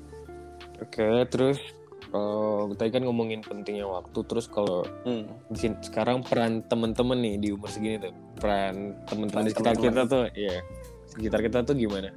[0.79, 1.59] Oke, terus
[2.09, 5.29] kalau tadi kan ngomongin pentingnya waktu, terus kalau Hmm.
[5.47, 9.93] di sini- sekarang peran temen-temen nih di umur segini tuh, peran temen-temen di sekitar temen-temen.
[9.99, 10.57] kita tuh, iya,
[11.07, 12.11] sekitar kita tuh gimana?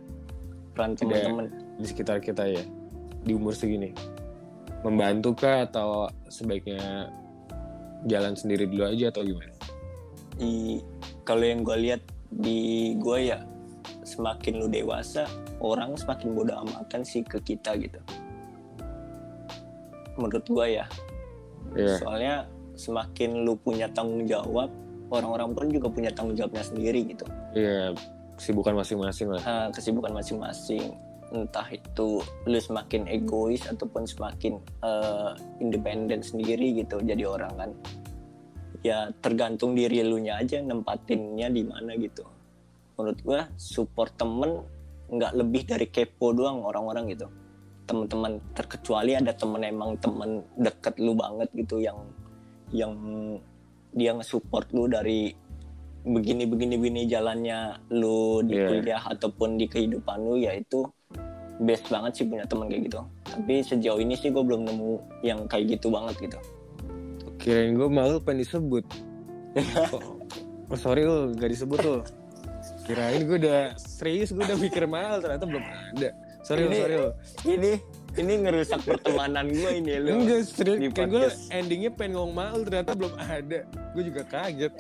[0.71, 1.12] Peran Tidak.
[1.12, 1.45] teman-teman.
[1.76, 2.63] Di sekitar kita ya,
[3.19, 3.91] di umur segini,
[4.82, 7.10] membantu kah atau sebaiknya
[8.10, 9.54] jalan sendiri dulu aja atau gimana?
[10.41, 10.82] di
[11.22, 12.02] kalau yang gue lihat
[12.34, 13.46] di gue ya
[14.02, 15.30] semakin lu dewasa
[15.62, 18.02] orang semakin bodoh amatan sih ke kita gitu.
[20.17, 20.86] Menurut gue ya.
[21.78, 22.36] Iya, soalnya
[22.76, 24.74] semakin lu punya tanggung jawab
[25.13, 27.24] orang-orang pun juga punya tanggung jawabnya sendiri gitu.
[27.54, 27.94] Iya,
[28.36, 29.44] kesibukan masing-masing lah.
[29.46, 30.98] Ah, kesibukan masing-masing
[31.32, 35.32] entah itu lu semakin egois ataupun semakin eh,
[35.63, 37.72] independen sendiri gitu jadi orang kan.
[38.82, 42.26] Ya tergantung diri lu nya aja nempatinnya di mana gitu.
[43.00, 44.62] Menurut gua support temen
[45.12, 47.28] nggak lebih dari kepo doang orang-orang gitu.
[47.88, 52.00] Teman-teman terkecuali ada temen emang temen deket lu banget gitu yang
[52.72, 52.94] yang
[53.91, 55.36] dia nge-support lu dari
[56.02, 58.67] begini begini begini jalannya lu di Iya.
[58.72, 60.88] kuliah ataupun di kehidupan lu ya itu
[61.62, 65.45] best banget sih punya teman kayak gitu tapi sejauh ini sih gue belum nemu yang
[65.45, 66.39] kayak gitu banget gitu
[67.41, 68.86] Kirain gue malu pengen disebut.
[69.97, 70.21] oh,
[70.69, 72.06] oh, sorry lo gak disebut lo.
[72.86, 76.10] Kirain gue udah serius gue udah mikir mahal ternyata belum ada.
[76.45, 77.10] Sorry lo, Ini- sorry lo.
[77.50, 77.71] ini
[78.21, 80.93] ini ngerusak pertemanan gue ini lu Enggak serius.
[80.93, 83.60] Kan gue endingnya pengen ngomong mahal ternyata belum ada.
[83.97, 84.74] Gue juga kaget.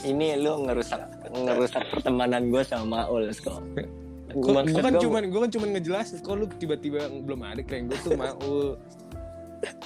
[0.00, 3.60] ini lu ngerusak ngerusak pertemanan gue sama Maul kok
[4.32, 7.98] Gue kan gua- cuman gue kan cuman ngejelasin kok lu tiba-tiba belum ada kirain gue
[7.98, 8.78] tuh maul.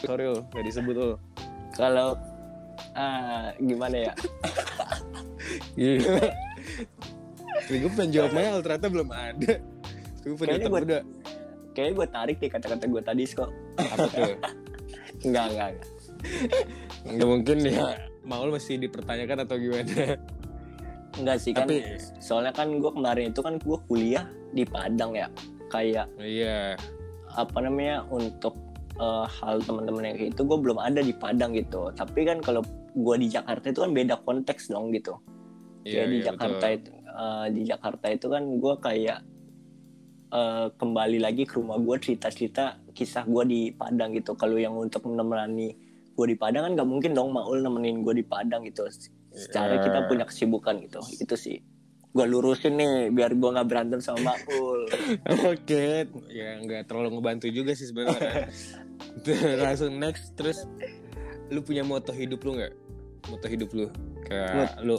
[0.01, 1.11] Sorry lo, gak disebut lo.
[1.75, 2.15] kalau
[2.95, 4.13] ah, gimana ya
[5.75, 6.31] Iya.
[7.67, 9.53] gue pengen jawab mahal ternyata belum ada.
[10.23, 11.01] Gue temen gua- udah
[11.71, 14.37] kayaknya gue tarik deh kata-kata gue tadi kok apa tuh?
[15.25, 15.89] enggak enggak enggak
[17.05, 17.85] Nggak mungkin ya
[18.23, 20.17] Maul masih dipertanyakan atau gimana
[21.21, 21.85] enggak sih kan Tapi-
[22.19, 25.29] soalnya kan gue kemarin itu kan gue kuliah di Padang ya.
[25.69, 26.79] Kayak Iya.
[27.35, 28.55] apa namanya untuk
[28.95, 31.91] eh, hal teman-teman yang itu gue belum ada di Padang gitu.
[31.91, 32.63] Tapi kan kalau
[32.95, 35.19] gue di Jakarta itu kan beda konteks dong gitu.
[35.83, 36.79] Iya ya di iya, Jakarta betul.
[36.79, 39.19] itu eh, di Jakarta itu kan gue kayak
[40.31, 44.39] eh, kembali lagi ke rumah gue cerita-cerita kisah gue di Padang gitu.
[44.39, 45.75] Kalau yang untuk menemani
[46.15, 48.87] gue di Padang kan nggak mungkin dong Maul nemenin gue di Padang gitu
[49.35, 51.03] secara kita punya kesibukan gitu.
[51.19, 51.59] Itu sih.
[52.15, 54.87] Gue lurusin nih biar gue nggak berantem sama Maul
[55.51, 56.07] Oke.
[56.31, 58.47] Ya nggak terlalu ngebantu juga sih sebenarnya.
[59.67, 60.39] Langsung next.
[60.39, 60.63] Terus
[61.53, 62.73] Lu punya moto hidup lu nggak?
[63.29, 63.87] Moto hidup lu.
[64.25, 64.97] Kayak lu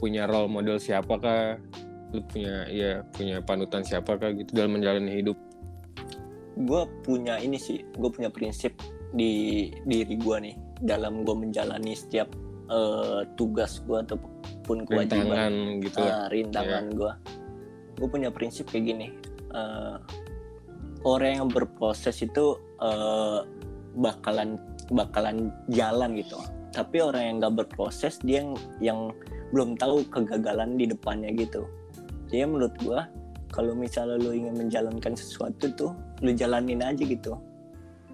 [0.00, 1.60] Punya role model siapa kah?
[2.10, 5.36] Lu punya ya punya panutan siapa kah gitu dalam menjalani hidup?
[6.56, 7.84] Gue punya ini sih.
[7.94, 8.74] Gue punya prinsip
[9.12, 10.56] di diri gue nih.
[10.80, 12.32] Dalam gue menjalani setiap
[12.70, 17.12] eh, tugas gue ataupun kewajiban Rintangan gitu uh, rintangan gue
[18.00, 19.08] gue punya prinsip kayak gini
[19.52, 19.96] eh,
[21.04, 23.40] orang yang berproses itu eh,
[23.96, 26.38] bakalan bakalan jalan gitu.
[26.70, 29.00] Tapi orang yang nggak berproses dia yang, yang
[29.50, 31.66] belum tahu kegagalan di depannya gitu.
[32.30, 33.00] Jadi menurut gue
[33.50, 37.34] kalau misalnya lu ingin menjalankan sesuatu tuh lu jalanin aja gitu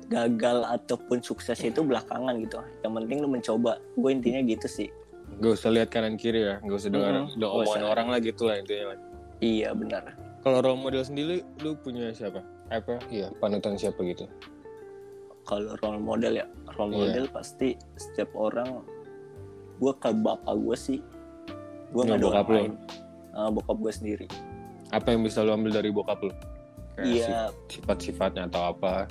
[0.07, 4.89] gagal ataupun sukses itu belakangan gitu yang penting lu mencoba gue intinya gitu sih
[5.37, 7.91] Gak usah lihat kanan kiri ya Gak usah dengar udah Nggak omongan usah.
[7.91, 8.99] orang lah gitu lah intinya lah.
[9.39, 10.03] iya benar
[10.41, 12.39] Kalau role model sendiri lu punya siapa?
[12.69, 13.03] Apa?
[13.09, 14.31] Iya, panutan siapa gitu.
[15.43, 16.99] kalau role model ya role Iya.
[17.01, 18.83] model pasti setiap orang
[19.77, 20.99] gue ke bapak gue sih
[21.89, 22.73] gue nggak ada bokap orang lain
[23.31, 24.27] Ah, bokap gue sendiri
[24.89, 26.33] Apa yang bisa lu ambil dari bokap lu?
[26.95, 29.11] Kayak iya sif- sifat-sifatnya atau apa?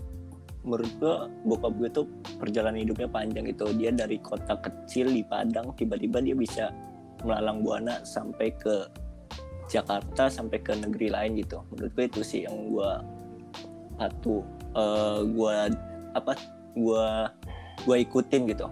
[0.65, 2.05] Menurut gue bokap gue tuh
[2.41, 6.73] perjalanan hidupnya panjang gitu dia dari kota kecil di Padang tiba-tiba dia bisa
[7.21, 8.89] melalang buana sampai ke
[9.69, 12.91] Jakarta sampai ke negeri lain gitu menurut gue itu sih yang gue
[14.01, 14.41] patuh
[14.73, 15.55] eh, gue
[16.17, 16.33] apa
[16.75, 17.07] gue
[17.85, 18.67] gue ikutin gitu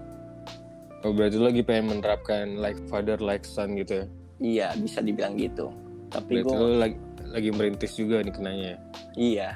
[1.04, 4.06] Oh, berarti lagi pengen menerapkan like father like son gitu ya?
[4.40, 5.68] iya bisa dibilang gitu
[6.08, 6.96] tapi gue lagi
[7.28, 8.68] lagi merintis juga nih kenanya.
[8.72, 8.78] ya?
[9.20, 9.50] iya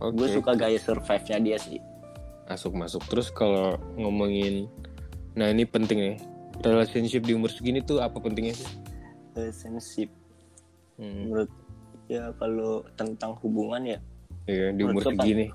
[0.00, 0.16] Oke.
[0.20, 1.80] gue suka gaya survive-nya dia sih
[2.46, 3.02] Masuk masuk.
[3.10, 4.70] Terus kalau ngomongin,
[5.34, 6.16] nah ini penting nih.
[6.62, 8.70] Relationship di umur segini tuh apa pentingnya sih?
[9.36, 10.08] relationship
[10.96, 11.52] Hmm, menurut
[12.08, 13.98] ya kalau tentang hubungan ya
[14.48, 15.52] iya di umur segini.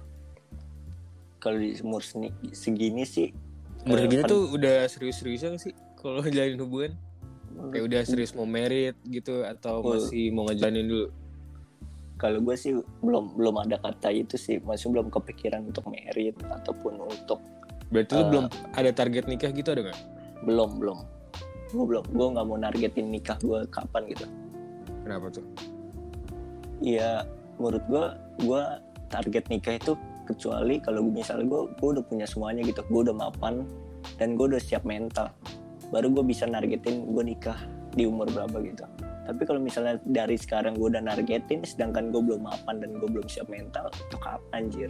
[1.41, 2.05] kalau di umur
[2.53, 3.33] segini sih
[3.81, 6.93] Umur eh, segini tuh udah serius-seriusan sih kalau jalin hubungan.
[7.73, 11.07] Kayak udah serius mau merit gitu atau masih mau ngejalanin dulu.
[12.21, 17.01] Kalau gue sih belum belum ada kata itu sih masih belum kepikiran untuk merit ataupun
[17.01, 17.41] untuk
[17.89, 18.29] Berarti lu Eh.
[18.29, 18.45] belum
[18.77, 19.99] ada target nikah gitu ada nggak?
[20.45, 20.99] belum belum
[21.73, 24.25] gue belum gue nggak mau nargetin nikah gue kapan gitu
[25.01, 25.45] Kenapa tuh?
[26.77, 27.25] Iya
[27.57, 28.05] menurut gue
[28.45, 28.61] gue
[29.09, 29.93] target nikah itu
[30.25, 33.65] kecuali kalau misalnya gue gue udah punya semuanya gitu gue udah mapan
[34.17, 35.29] dan gue udah siap mental
[35.91, 37.57] baru gue bisa nargetin gue nikah
[37.91, 38.85] di umur berapa gitu
[39.27, 43.27] tapi kalau misalnya dari sekarang gue udah nargetin sedangkan gue belum mapan dan gue belum
[43.29, 44.89] siap mental itu kapan anjir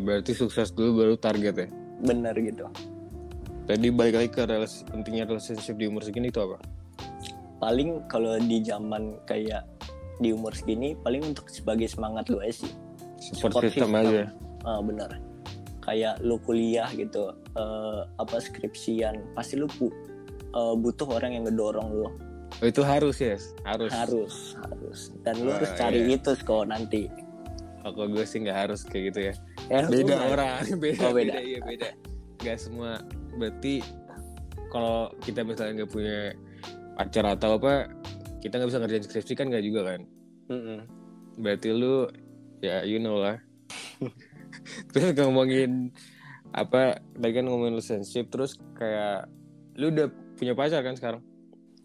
[0.00, 1.68] Berarti sukses dulu baru target ya.
[2.00, 2.64] bener gitu
[3.70, 6.58] Tadi balik lagi ke relasi, pentingnya relationship di umur segini itu apa?
[7.60, 9.68] paling kalau di zaman kayak
[10.18, 12.72] di umur segini paling untuk sebagai semangat gue sih
[13.20, 14.00] Support, Support system, system.
[14.00, 14.22] aja.
[14.64, 15.10] Ah bener
[15.84, 22.08] kayak lu kuliah gitu eh, apa skripsian pasti lu eh, butuh orang yang ngedorong lu
[22.60, 23.88] Oh, itu harus ya, harus.
[23.88, 26.20] harus harus dan lu Wah, harus cari iya.
[26.20, 27.08] itu kok nanti
[27.80, 29.34] Oh, kalau gue sih nggak harus kayak gitu ya.
[29.72, 31.32] Eh, lu Beda orang, beda, Oh, beda.
[31.32, 31.88] beda, iya beda.
[32.44, 33.00] Gak semua.
[33.40, 33.80] Berarti
[34.68, 36.36] kalau kita misalnya nggak punya
[37.00, 37.88] pacar atau apa,
[38.44, 40.00] kita nggak bisa ngerjain skripsi kan nggak juga kan?
[40.52, 40.78] Mm-mm.
[41.40, 42.04] Berarti lu
[42.60, 43.40] ya you know lah.
[44.92, 45.88] terus ngomongin
[46.52, 49.24] apa tadi kan ngomongin relationship terus kayak
[49.80, 51.24] lu udah punya pacar kan sekarang?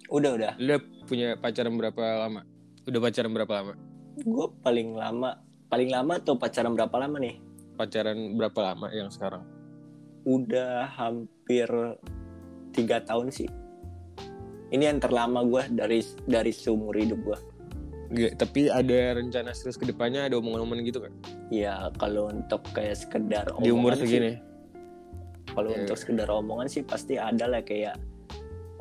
[0.07, 2.41] Udah udah Lu udah punya pacaran berapa lama?
[2.83, 3.73] Udah pacaran berapa lama?
[4.15, 5.35] gue paling lama
[5.67, 7.35] paling lama tuh pacaran berapa lama nih
[7.75, 9.43] Pacaran berapa lama yang sekarang?
[10.23, 11.67] udah hampir
[12.71, 13.51] tiga tahun sih
[14.69, 17.39] ini yang terlama gue dari dari seumur hidup gue
[18.05, 21.11] Nggak, tapi ada rencana serius ke depannya ada omongan-omongan gitu kan?
[21.49, 24.31] ya kalau untuk kayak sekedar Di umur omongan segini.
[25.51, 25.83] kalau Iya.
[25.83, 27.99] untuk sekedar omongan sih pasti ada lah kayak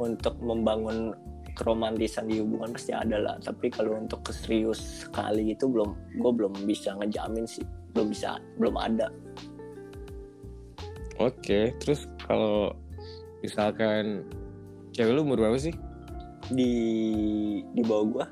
[0.00, 1.14] untuk membangun
[1.54, 3.37] keromantisan di hubungan pasti ada lah.
[3.38, 7.64] Tapi kalau untuk keserius sekali itu belum gue belum bisa ngejamin sih.
[7.94, 9.09] Belum bisa belum ada.
[11.22, 12.74] Oke, terus kalau
[13.38, 14.26] misalkan
[14.90, 15.74] cewek lu umur berapa sih?
[16.52, 16.72] di
[17.72, 18.26] di bawah gue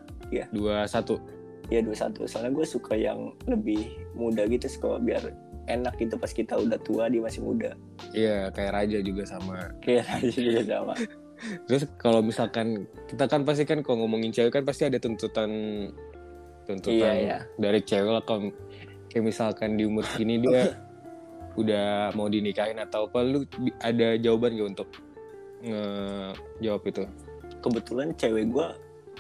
[0.53, 1.73] 21.
[1.73, 5.33] ya 21 soalnya gue suka yang lebih muda gitu suka biar
[5.71, 7.79] enak gitu pas kita udah tua dia masih muda.
[8.11, 9.71] Iya, kayak raja juga sama.
[9.79, 10.95] kayak aja juga sama
[11.67, 15.51] Terus kalau misalkan kita kan pasti kan kalau ngomongin cewek kan pasti ada tuntutan
[16.67, 17.39] tuntutan Iya, iya.
[17.59, 18.55] dari cewek lah kalau
[19.11, 20.79] kayak misalkan di umur segini dia
[21.61, 23.45] udah mau dinikahin atau apa lu
[23.83, 24.89] ada jawaban gak untuk
[25.63, 27.05] ngejawab itu?
[27.63, 28.67] kebetulan cewek gue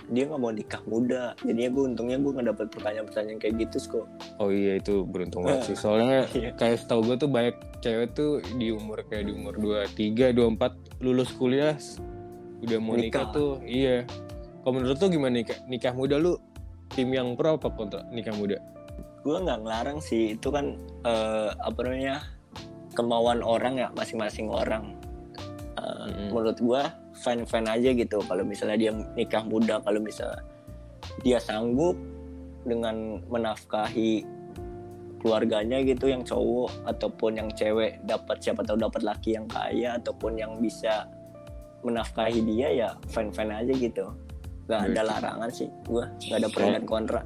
[0.09, 4.07] dia nggak mau nikah muda jadinya gue untungnya gue nggak dapet pertanyaan-pertanyaan kayak gitu kok
[4.37, 5.77] Oh iya itu beruntung banget sih.
[5.77, 6.51] Soalnya Iya.
[6.55, 10.59] kayak setahu gue tuh banyak cewek tuh di umur kayak di umur 23, 24
[10.99, 11.79] lulus kuliah
[12.59, 13.27] udah mau nikah, Nikah.
[13.31, 13.53] tuh.
[13.61, 14.07] Iya.
[14.59, 16.39] Kalau menurut tuh gimana nikah, nikah muda lu
[16.89, 18.59] tim yang pro apa kontra nikah muda?
[19.21, 22.27] gue nggak ngelarang sih itu kan eh, apa namanya
[22.93, 24.99] kemauan orang ya masing-masing orang
[25.73, 26.29] Eh, Mm-mm.
[26.31, 30.41] menurut gue fine fine aja gitu kalau misalnya dia nikah muda kalau misalnya
[31.23, 31.99] dia sanggup
[32.65, 34.25] dengan menafkahi
[35.23, 40.35] keluarganya gitu yang cowok ataupun yang cewek dapat siapa tahu dapat laki yang kaya ataupun
[40.35, 41.07] yang bisa
[41.87, 44.07] menafkahi dia ya fine fine aja gitu
[44.67, 47.23] nggak ada Berarti- larangan sih gue nggak ada pro dan kontra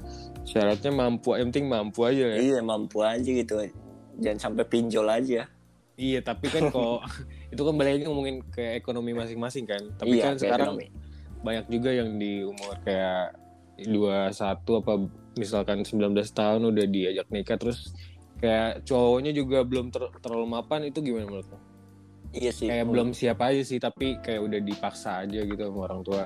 [0.46, 2.36] Syaratnya mampu, yang penting mampu aja ya.
[2.38, 3.66] Iya mampu aja gitu.
[4.22, 5.50] Jangan sampai pinjol aja.
[5.96, 7.08] Iya, tapi kan kok
[7.52, 9.82] itu kan balik ngomongin ke ekonomi masing-masing kan.
[9.96, 10.86] Tapi iya, kan sekarang ekonomi.
[11.40, 13.36] banyak juga yang di umur kayak
[13.80, 14.92] 21 apa
[15.36, 17.92] misalkan 19 tahun udah diajak nikah terus
[18.40, 21.58] kayak cowoknya juga belum ter- terlalu mapan itu gimana menurut lo?
[22.36, 22.68] Iya sih.
[22.68, 26.24] Kayak belum siap aja sih tapi kayak udah dipaksa aja gitu sama orang tua.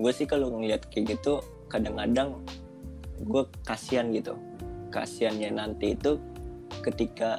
[0.00, 2.40] Gue sih kalau ngeliat kayak gitu kadang-kadang
[3.20, 4.36] gue kasihan gitu.
[4.88, 6.16] Kasiannya nanti itu
[6.80, 7.36] ketika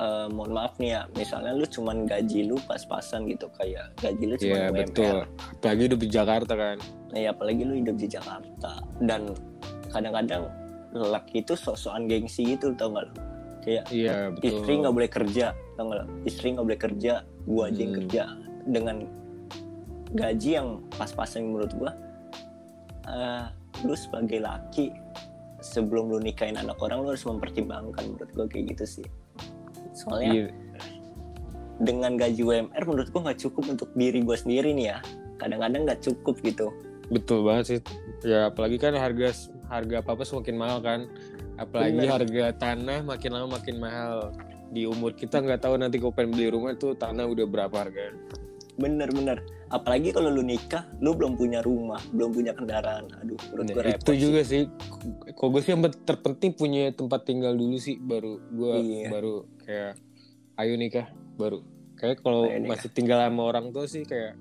[0.00, 4.34] eh, mohon maaf nih ya, misalnya lu cuman gaji lu pas-pasan gitu kayak gaji lu
[4.34, 4.78] cuma Iya UMR.
[4.80, 5.16] betul.
[5.54, 6.76] Apalagi hidup di Jakarta kan.
[7.10, 9.22] Nah, ya apalagi lu hidup di Jakarta dan
[9.86, 10.42] kadang-kadang
[10.90, 13.14] lelaki itu sok-sokan gengsi gitu tau gak lu?
[13.60, 14.48] Kayak Iya betul.
[14.48, 16.06] istri nggak boleh kerja tau nggak lo?
[16.24, 17.12] istri nggak boleh kerja
[17.44, 17.98] gua aja yang Hmm.
[18.00, 18.22] kerja
[18.66, 18.96] dengan
[20.10, 21.92] gaji yang pas-pasan menurut gua
[23.06, 23.44] eh,
[23.82, 24.90] lu sebagai laki
[25.60, 29.06] sebelum lu nikahin anak orang lu harus mempertimbangkan menurut gua kayak gitu sih
[30.00, 30.46] soalnya Iya.
[31.78, 34.98] dengan gaji UMR menurut gua nggak cukup untuk diri gua sendiri nih ya
[35.36, 36.68] kadang-kadang nggak cukup gitu
[37.10, 37.78] Betul banget sih.
[38.22, 39.34] Ya apalagi kan harga
[39.66, 41.00] harga apa apa semakin mahal kan.
[41.58, 42.12] apalagi Bener.
[42.16, 44.32] harga tanah makin lama makin mahal
[44.68, 48.16] di umur kita nggak tahu nanti kalau pengen beli rumah tuh tanah udah berapa harga
[48.80, 49.38] bener-bener.
[49.68, 53.06] Apalagi kalau lu nikah lu belum punya rumah belum punya kendaraan.
[53.20, 54.18] Aduh menurut Nah, gue repot itu sih.
[54.18, 54.62] juga sih.
[55.36, 59.08] kalau gue sih yang terpenting punya tempat tinggal dulu sih baru gue Iya.
[59.08, 59.92] baru kayak
[60.56, 61.60] ayo nikah baru.
[61.94, 64.34] Kayak kalau masih tinggal sama orang tua sih kayak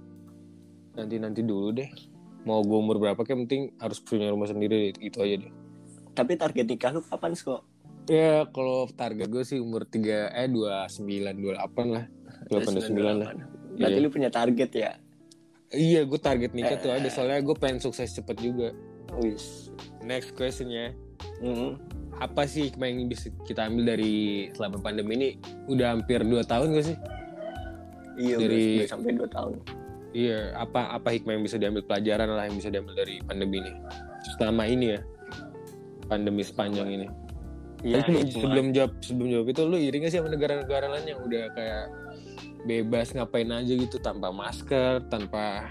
[0.95, 1.91] nanti nanti dulu deh.
[2.41, 5.51] Mau gue umur berapa kayak penting harus punya rumah sendiri itu aja deh.
[6.09, 7.61] Tapi target nikah lu kapan sih kok
[8.09, 10.97] ya kalau target gue sih umur 3 eh 29
[11.37, 12.09] 28 lah.
[12.49, 13.29] 8 29 lah
[13.79, 14.03] berarti Iya.
[14.03, 14.91] lu punya target ya?
[15.69, 16.97] Iya gue target nikah tuh Eh.
[16.97, 18.75] ada soalnya gue pengen sukses cepet juga.
[19.15, 19.71] Wis.
[20.01, 20.91] Next questionnya
[21.39, 21.79] Mm.
[22.13, 25.29] apa sih hikmah yang bisa kita ambil dari selama pandemi ini?
[25.65, 26.97] Udah hampir 2 tahun gak sih?
[28.19, 29.55] Iya Dari- udah, sampai 2 tahun.
[30.09, 31.85] Iya apa apa hikmah yang bisa diambil?
[31.85, 33.71] Pelajaran lah yang bisa diambil dari pandemi ini.
[34.35, 35.01] Selama ini ya.
[36.05, 37.07] Pandemi sepanjang ini.
[37.79, 41.43] Iya sebelum jawab sebelum jawab itu lu iri gak sih sama negara-negara lain yang udah
[41.55, 41.85] kayak
[42.63, 45.69] bebas ngapain aja gitu tanpa masker tanpa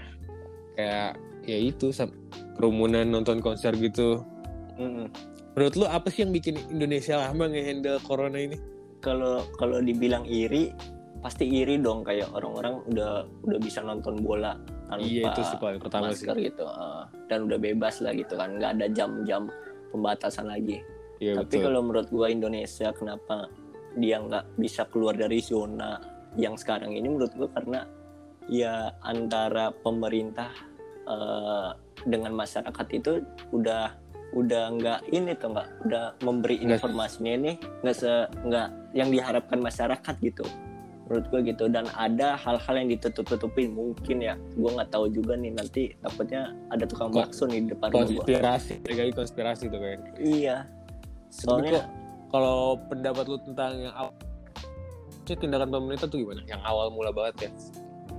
[0.73, 1.93] kayak ya itu
[2.57, 4.23] kerumunan nonton konser gitu.
[4.79, 5.11] Mm-mm.
[5.57, 8.55] menurut lu apa sih yang bikin Indonesia lama ngehandle corona ini?
[9.03, 10.71] Kalau kalau dibilang iri
[11.19, 14.55] pasti iri dong kayak orang-orang udah udah bisa nonton bola
[14.87, 16.23] tanpa iya itu sih paling pertama sih.
[16.23, 19.51] masker gitu eh, dan udah bebas lah gitu kan nggak ada jam-jam
[19.91, 20.79] pembatasan lagi.
[21.19, 23.51] Iya tapi kalau menurut gua Indonesia kenapa
[23.99, 25.99] dia nggak bisa keluar dari zona
[26.37, 27.89] yang sekarang ini menurut gua karena
[28.49, 30.49] ya antara pemerintah
[31.05, 31.69] eh,
[32.05, 33.21] dengan masyarakat itu
[33.53, 33.93] udah
[34.29, 40.15] udah nggak ini tuh nggak udah memberi informasinya ini nggak se nggak yang diharapkan masyarakat
[40.21, 40.45] gitu.
[41.09, 44.37] Menurut gue gitu dan ada hal-hal yang ditutup-tutupin mungkin ya.
[44.53, 48.73] Gue nggak tahu juga nih nanti takutnya ada tukang bakso nih di depan gue konspirasi
[48.85, 50.69] kali konspirasi tuh kan iya.
[51.33, 51.89] Soalnya
[52.29, 53.93] kalau pendapat lu tentang yang
[55.29, 56.41] sih tindakan pemerintah tuh gimana?
[56.43, 57.51] Yang awal mula banget ya.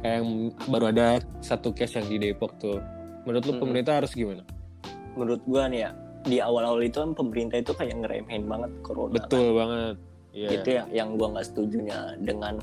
[0.01, 0.29] Kayak yang
[0.65, 1.07] baru ada
[1.43, 2.79] satu case yang di Depok tuh.
[3.27, 3.63] Menurut lu Mm-mm.
[3.67, 4.47] pemerintah harus gimana?
[5.11, 5.91] menurut gua nih ya
[6.23, 9.99] di awal-awal itu kan pemerintah itu kayak ngeremehin banget corona Betul banget.
[9.99, 10.07] kan.
[10.31, 10.49] Iya.
[10.55, 12.55] itu yang yang gua nggak setujunya dengan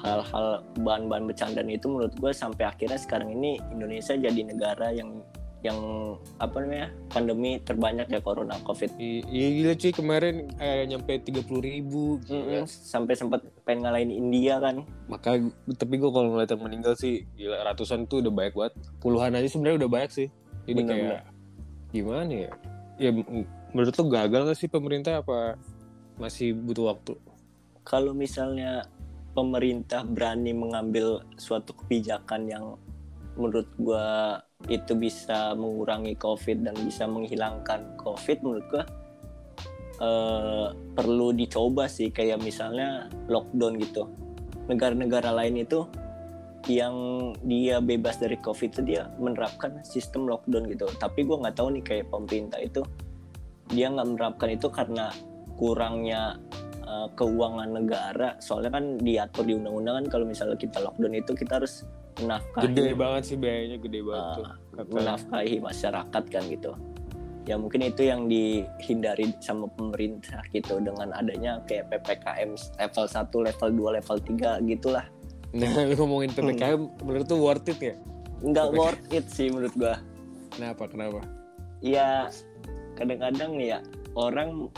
[0.00, 5.20] hal-hal bahan-bahan bercandaan itu menurut gua sampai akhirnya sekarang ini Indonesia jadi negara yang
[5.64, 5.80] yang
[6.36, 11.60] apa namanya pandemi terbanyak ya corona covid I- Iya gila cuy kemarin kayak nyampe 30
[11.64, 15.40] ribu Mm-mm, sampai sempat pengen ngalahin India kan Maka
[15.80, 18.74] tapi gue kalau ngeliat yang meninggal sih gila ratusan tuh udah banyak banget.
[19.00, 20.28] Puluhan aja sebenarnya udah banyak sih.
[20.68, 21.20] Jadi Bener, kayak
[21.90, 22.52] gimana ya?
[23.00, 23.10] Ya
[23.72, 25.56] menurut lu gagal gak sih pemerintah apa
[26.20, 27.16] masih butuh waktu?
[27.84, 28.88] kalau misalnya
[29.36, 32.64] pemerintah berani mengambil suatu kebijakan yang
[33.36, 38.84] menurut gua itu bisa mengurangi covid dan bisa menghilangkan covid menurut gua
[40.00, 42.08] eh, perlu dicoba sih.
[42.08, 44.08] Kayak misalnya lockdown gitu.
[44.70, 45.84] Negara-negara lain itu
[46.64, 46.96] yang
[47.44, 50.88] dia bebas dari covid itu dia menerapkan sistem lockdown gitu.
[50.96, 52.80] Tapi gua nggak tahu nih kayak pemerintah itu
[53.68, 55.12] dia nggak menerapkan itu karena
[55.60, 56.40] kurangnya
[56.88, 58.36] uh, keuangan negara.
[58.40, 61.84] Soalnya kan diatur di undang-undang kan kalau misalnya kita lockdown itu kita harus
[62.22, 64.46] menafkahi Gede banget sih biayanya gede banget uh, tuh.
[64.90, 66.72] Menafkahi masyarakat kan gitu
[67.44, 73.68] ya mungkin itu yang dihindari sama pemerintah gitu dengan adanya kayak PPKM level 1, level
[73.92, 74.16] 2, level
[74.64, 75.06] 3 gitulah
[75.60, 77.94] nah lu ngomongin PPKM menurut tuh worth it ya?
[78.40, 78.80] nggak PPKM.
[78.80, 79.96] worth it sih menurut gua
[80.54, 80.86] Kenapa?
[80.86, 81.20] Kenapa?
[81.84, 82.30] ya
[82.96, 83.78] kadang-kadang nih ya
[84.16, 84.70] orang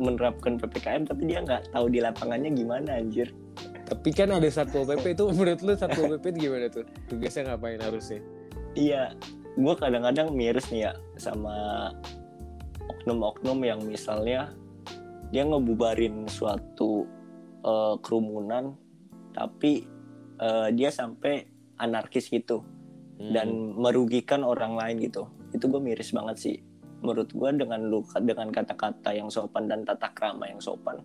[0.00, 3.30] menerapkan PPKM tapi dia nggak tahu di lapangannya gimana anjir
[3.92, 6.84] Tapi kan ada satpol pp itu menurut lu satpol pp itu gimana tuh?
[7.12, 8.20] Tugasnya ngapain harusnya?
[8.72, 9.12] Iya,
[9.60, 11.54] gue kadang-kadang miris nih ya sama
[12.88, 14.48] oknum-oknum yang misalnya
[15.28, 17.04] dia ngebubarin suatu
[17.60, 18.72] eh, kerumunan,
[19.36, 19.84] tapi
[20.40, 21.44] eh, dia sampai
[21.76, 22.64] anarkis gitu
[23.22, 23.30] Hmm.
[23.30, 25.30] dan merugikan orang lain gitu.
[25.54, 26.56] Itu gue miris banget sih.
[27.06, 30.98] Menurut gue dengan lu dengan kata-kata yang sopan dan tata krama yang sopan,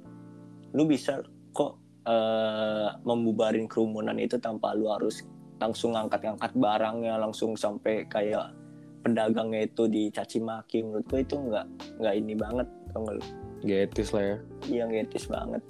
[0.73, 1.21] lu bisa
[1.53, 1.77] kok
[2.07, 5.27] eh, membubarin kerumunan itu tanpa lu harus
[5.59, 8.53] langsung ngangkat-ngangkat barangnya langsung sampai kayak
[9.01, 11.65] pedagangnya itu dicaci maki menurut gue itu nggak
[12.01, 13.23] nggak ini banget tau lu
[13.65, 14.37] Gak etis lah ya.
[14.69, 15.61] yang etis banget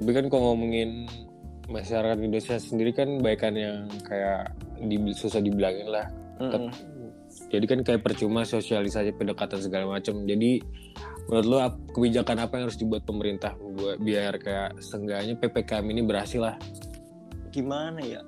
[0.00, 1.04] Tapi kan kalau ngomongin
[1.68, 6.08] masyarakat Indonesia sendiri kan baikan yang kayak di, susah dibilangin lah.
[6.40, 6.72] Mm-mm.
[7.52, 10.24] Jadi kan kayak percuma sosialisasi pendekatan segala macam.
[10.24, 10.64] Jadi
[11.30, 11.58] menurut lo
[11.94, 16.58] kebijakan apa yang harus dibuat pemerintah buat biar kayak seenggaknya ppkm ini berhasil lah.
[17.50, 18.22] gimana ya?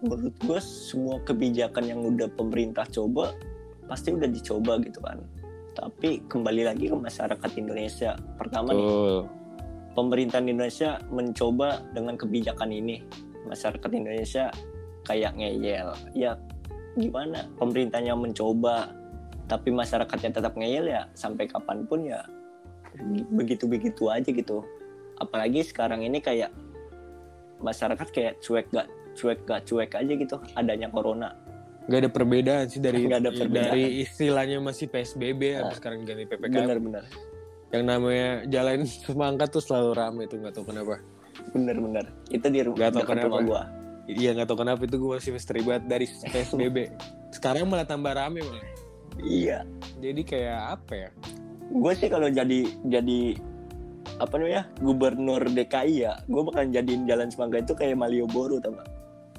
[0.00, 3.32] Menurut gue semua kebijakan yang udah pemerintah coba
[3.88, 5.20] pasti udah dicoba gitu kan.
[5.76, 8.16] Tapi kembali lagi ke masyarakat Indonesia.
[8.40, 9.16] Pertama nih Betul.
[9.96, 13.04] pemerintahan Indonesia mencoba dengan kebijakan ini.
[13.48, 14.48] Masyarakat Indonesia
[15.04, 15.92] kayak ngeyel.
[16.16, 16.40] Ya
[16.96, 17.44] gimana?
[17.60, 18.92] Pemerintahnya mencoba
[19.48, 22.20] tapi masyarakatnya tetap ngeyel ya sampai kapan pun ya
[23.30, 24.64] begitu-begitu aja gitu
[25.16, 26.52] apalagi sekarang ini kayak
[27.58, 31.34] masyarakat kayak cuek gak cuek gak cuek aja gitu adanya corona
[31.88, 33.72] Gak ada perbedaan sih dari Nggak ada perbedaan.
[33.72, 36.52] dari istilahnya masih PSBB Nah, sekarang ganti PPKM.
[36.68, 37.04] bener-bener
[37.70, 41.00] Yang namanya jalan semangka tuh selalu rame tuh nggak tahu kenapa.
[41.48, 43.38] bener-bener itu di ru- Nggak tahu rumah kenapa.
[43.40, 43.62] gua
[44.04, 46.76] Iya nggak tahu kenapa itu gue masih misteri banget dari PSBB.
[47.36, 48.64] sekarang malah tambah rame malah.
[49.22, 49.66] Iya
[49.98, 51.10] Jadi kayak apa ya?
[51.68, 53.36] gue sih kalau jadi jadi
[54.16, 58.88] apa namanya gubernur DKI ya gue bakal jadiin jalan semangka itu kayak Malioboro tau gak?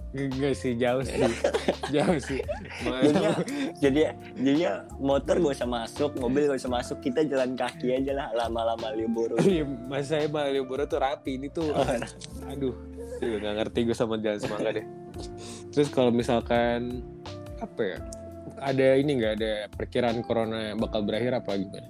[0.10, 1.22] Enggak sih jauh sih.
[1.96, 2.42] jauh sih.
[3.02, 3.34] jadinya
[3.82, 4.00] jadi
[4.38, 8.90] jadinya motor gak usah masuk mobil gak usah masuk kita jalan kaki aja lah lama-lama
[8.94, 11.74] Malioboro Iya, Mas saya Malioboro tuh rapi ini tuh.
[11.74, 11.98] Aduh,
[12.46, 12.74] Aduh,
[13.42, 14.86] nggak ngerti gue sama jalan semangka deh.
[15.74, 17.02] Terus kalau misalkan
[17.58, 17.98] apa ya?
[18.58, 21.90] Ada ini nggak ada perkiraan corona bakal berakhir apa gimana?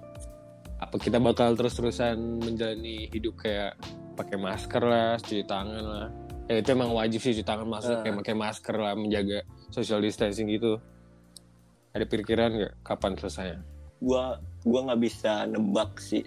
[0.80, 3.80] Apa kita bakal terus-terusan menjalani hidup kayak
[4.20, 6.08] pakai masker lah, cuci tangan lah.
[6.52, 8.02] Ya itu emang wajib sih cuci tangan masuk Ah.
[8.04, 10.82] kayak pakai masker lah, menjaga social distancing gitu.
[11.96, 13.62] Ada pikiran nggak kapan selesainya?
[14.00, 14.24] gue
[14.64, 16.24] gua nggak bisa nebak sih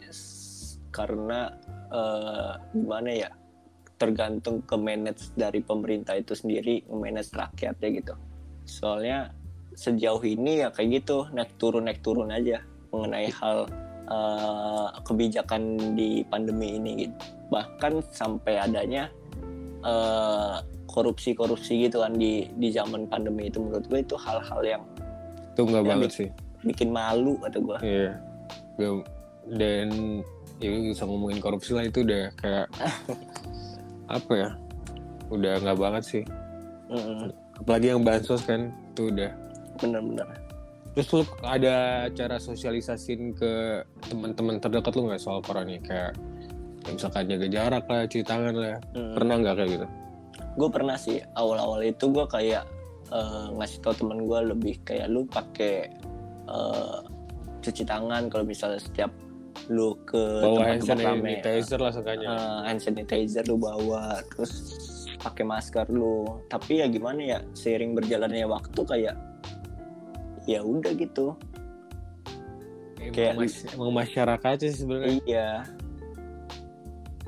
[0.93, 1.57] karena
[1.89, 3.31] eh, gimana ya
[3.97, 8.15] tergantung ke manage dari pemerintah itu sendiri manage rakyatnya gitu
[8.69, 9.33] soalnya
[9.75, 13.65] sejauh ini ya kayak gitu naik turun naik turun aja mengenai hal
[14.05, 15.63] eh, kebijakan
[15.93, 17.17] di pandemi ini gitu
[17.49, 19.09] bahkan sampai adanya
[19.81, 20.57] eh,
[20.87, 24.83] korupsi-korupsi gitu kan di di zaman pandemi itu menurut gue itu hal-hal yang
[25.51, 26.29] Itu nggak banget sih.
[26.63, 28.13] bikin malu kata gue Iya.
[28.77, 29.09] Gak-
[29.43, 29.89] Dan
[30.61, 32.71] ya bisa ngomongin korupsi lah itu udah kayak
[34.17, 34.51] apa ya?
[35.29, 36.25] Udah nggak banget sih.
[36.87, 37.33] Mm-mm.
[37.59, 39.31] Apalagi yang bansos kan itu udah.
[39.81, 40.29] Bener-bener
[40.93, 43.81] Terus lu ada cara sosialisasin ke
[44.13, 46.13] teman-teman terdekat lu nggak soal corona kayak
[46.85, 48.77] kayak misalkan jaga jarak lah, cuci tangan lah.
[48.93, 49.87] Pernah nggak kayak gitu?
[50.53, 52.65] gue pernah sih awal-awal itu gue kayak
[53.09, 55.89] eh, ngasih tau temen gue lebih kayak lu pakai
[56.49, 56.99] eh,
[57.63, 59.09] cuci tangan kalau misalnya setiap
[59.73, 62.27] lu ke Bawa hand tempat-tempat rame sanitizer lah sekanya.
[62.29, 64.53] eh, hand sanitizer lu bawa terus
[65.23, 69.15] pakai masker lu tapi ya gimana ya seiring berjalannya waktu kayak
[70.45, 71.35] ya udah gitu
[73.03, 73.35] kayak-
[73.75, 75.19] emang masyarakat sih sebenarnya.
[75.23, 75.49] Iya.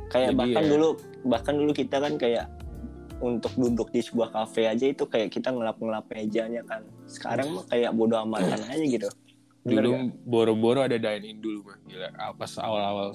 [0.06, 0.88] Kayak Jadi bahkan ya- dulu
[1.24, 2.46] bahkan dulu kita kan kayak
[3.18, 6.86] untuk duduk di sebuah kafe aja itu kayak kita ngelap-ngelap mejanya kan.
[7.04, 9.10] Sekarang mah kayak bodo amatan aja gitu.
[9.60, 9.90] Bener Dulu
[10.22, 11.78] boro-boro ada dine in dulu mah.
[11.84, 13.10] Gila, pas awal-awal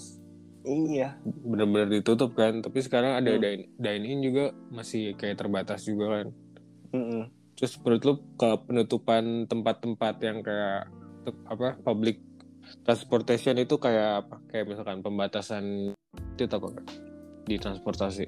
[0.59, 1.15] Iya.
[1.23, 3.39] bener-bener ditutup kan tapi sekarang ada Hmm.
[3.39, 6.27] dine, dine in juga masih kayak terbatas juga kan
[6.91, 7.23] Mm-mm.
[7.59, 10.87] Terus menurut lu ke penutupan tempat-tempat yang kayak
[11.21, 12.23] te- apa public
[12.81, 15.91] transportation itu kayak apa kayak misalkan pembatasan
[16.33, 16.71] itu apa
[17.43, 18.25] di transportasi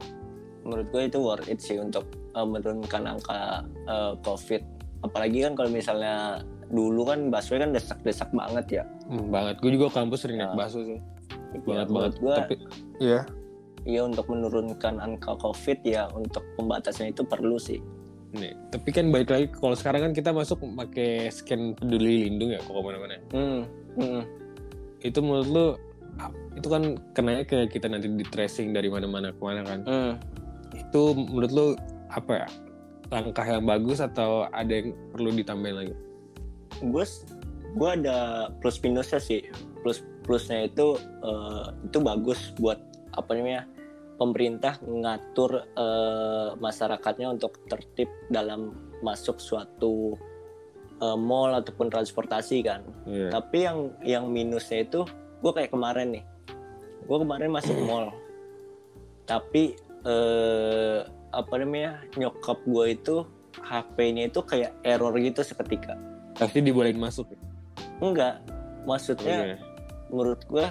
[0.61, 4.61] Menurut gue itu worth it sih untuk uh, menurunkan angka uh, COVID.
[5.01, 6.38] Apalagi kan kalau misalnya
[6.69, 8.84] dulu kan busway kan desak-desak banget ya.
[9.09, 10.57] Hmm, banget gue juga kampus sering naik Ah.
[10.59, 11.01] baso sih
[11.51, 12.55] Ya, banget banget menurut gue tapi
[13.01, 13.19] ya
[13.84, 17.82] ya untuk menurunkan angka COVID ya untuk pembatasan itu perlu sih.
[18.32, 22.59] Nih tapi kan baik lagi kalau sekarang kan kita masuk pakai scan peduli lindung ya
[22.63, 23.61] kok ke mana-mana Hmm.
[23.99, 24.21] Hmm.
[25.03, 25.65] itu menurut lu
[26.55, 30.13] itu kan kenanya kayak kita nanti di tracing dari mana-mana ke mana kan Hmm.
[30.71, 31.67] itu menurut lu
[32.07, 32.47] apa ya
[33.11, 35.95] langkah yang bagus atau ada yang perlu ditambahin lagi
[36.79, 37.05] gue
[37.75, 39.43] gue ada plus minusnya sih
[39.84, 42.79] plus plusnya itu eh, itu bagus buat
[43.11, 43.67] apa namanya
[44.22, 48.69] pemerintah ngatur eh, masyarakatnya untuk tertib dalam
[49.01, 50.13] masuk suatu
[50.97, 53.34] eh, mall ataupun transportasi kan Iya.
[53.34, 55.01] tapi yang yang minusnya itu
[55.41, 56.24] gue kayak kemarin nih
[57.01, 58.13] gue kemarin masuk mall
[59.26, 59.74] tapi
[60.05, 60.99] eh,
[61.32, 63.15] apa namanya nyokap gue itu
[63.57, 65.97] HP-nya itu kayak error gitu seketika
[66.34, 67.39] pasti dibolehin masuk ya?
[67.99, 68.36] enggak
[68.84, 69.57] maksudnya Iya.
[70.07, 70.65] menurut gue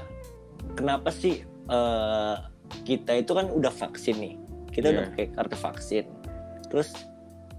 [0.72, 2.36] kenapa sih eh,
[2.82, 4.34] kita itu kan udah vaksin nih.
[4.70, 5.10] Kita udah Iya.
[5.12, 6.04] pakai kartu vaksin.
[6.66, 6.88] Terus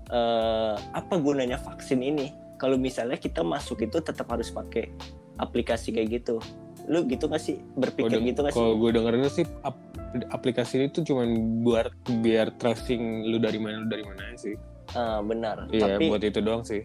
[0.07, 2.35] eh, apa gunanya vaksin ini?
[2.55, 4.91] Kalau misalnya kita masuk itu tetap harus pakai
[5.37, 6.37] aplikasi kayak gitu.
[6.85, 7.63] Lu gitu gak sih?
[7.73, 8.57] Berpikir Kalau- gitu gak sih?
[8.57, 9.87] kalau gue dengerin sih ap-
[10.29, 11.23] aplikasi itu cuma
[11.63, 11.89] buat
[12.19, 14.59] biar tracing lu dari mana lu dari mana sih.
[14.91, 15.71] Ah, benar.
[15.71, 16.83] Iya tapi buat itu doang sih.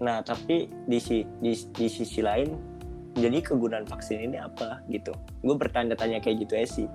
[0.00, 2.50] Nah tapi di, si- di di sisi lain
[3.14, 5.14] jadi kegunaan vaksin ini apa gitu?
[5.40, 6.88] Gue bertanya-tanya kayak gitu ya sih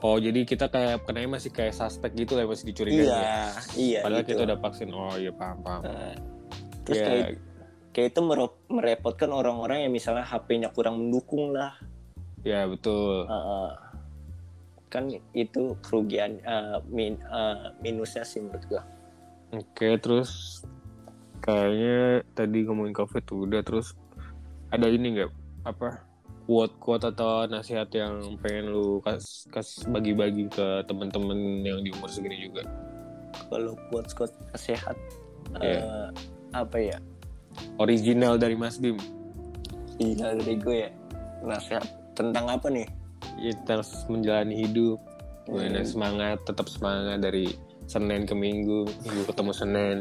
[0.00, 3.12] Oh jadi kita kayak kenanya masih kayak suspek gitu lah masih dicurigai ya.
[3.12, 3.36] iya
[3.76, 4.30] iya Padahal gitu.
[4.32, 4.88] kita udah vaksin.
[4.90, 5.80] Oh iya paham paham.
[5.84, 6.14] Nah,
[6.82, 7.26] terus Ya, kayak
[7.90, 11.76] kayak itu mere- merepotkan orang-orang yang misalnya HP-nya kurang mendukung lah
[12.40, 13.28] ya betul.
[13.28, 13.70] Heeh.
[14.88, 18.82] kan itu kerugian eh, min- eh, minusnya sih menurut gua
[19.52, 20.62] Oke terus
[21.38, 23.94] kayaknya tadi ngomongin covid tuh udah terus
[24.68, 25.30] ada ini nggak
[25.62, 26.09] apa
[26.50, 32.10] quote quote atau nasihat yang pengen lu kas kas bagi-bagi ke temen-temen yang di umur
[32.10, 32.66] segini juga.
[33.46, 34.98] kalau quotes quotes sehat
[35.62, 35.78] Iya.
[35.78, 36.08] eh,
[36.50, 36.98] apa ya
[37.78, 38.98] Original dari Mas Bim.
[39.96, 40.90] iya dari gue ya
[41.40, 42.86] nasihat tentang apa nih
[43.36, 44.98] Kita harus menjalani hidup.
[45.46, 45.88] Gimana Hmm.
[45.88, 47.52] semangat, tetap semangat dari
[47.84, 49.96] Senin ke Minggu, Minggu ketemu Senin.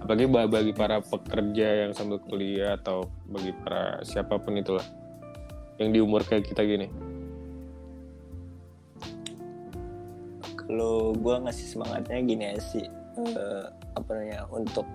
[0.00, 4.82] Apalagi ba- bagi para pekerja yang sambil kuliah atau bagi para siapa pun itulah
[5.76, 6.88] yang di umur kayak kita gini.
[10.66, 12.84] kalau gue ngasih semangatnya gini aja sih
[13.22, 13.64] eh,
[13.94, 14.86] apa namanya untuk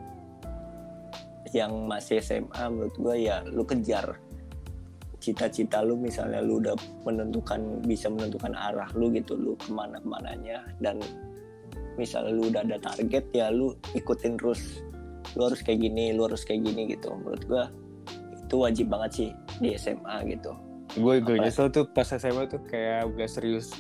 [1.56, 4.20] yang masih SMA menurut gue ya lu kejar
[5.24, 6.76] cita-cita lu misalnya lu udah
[7.08, 11.00] menentukan bisa menentukan arah lu gitu lu ke mana ke mananya dan
[11.96, 14.84] misalnya lu udah ada target ya lu ikutin terus.
[15.40, 17.14] Lu harus kayak gini lu harus kayak gini gitu.
[17.14, 17.64] Menurut gue
[18.48, 19.30] itu wajib banget sih
[19.64, 23.72] di SMA gitu Gue gue nyesel tuh pas SMA tuh kayak udah serius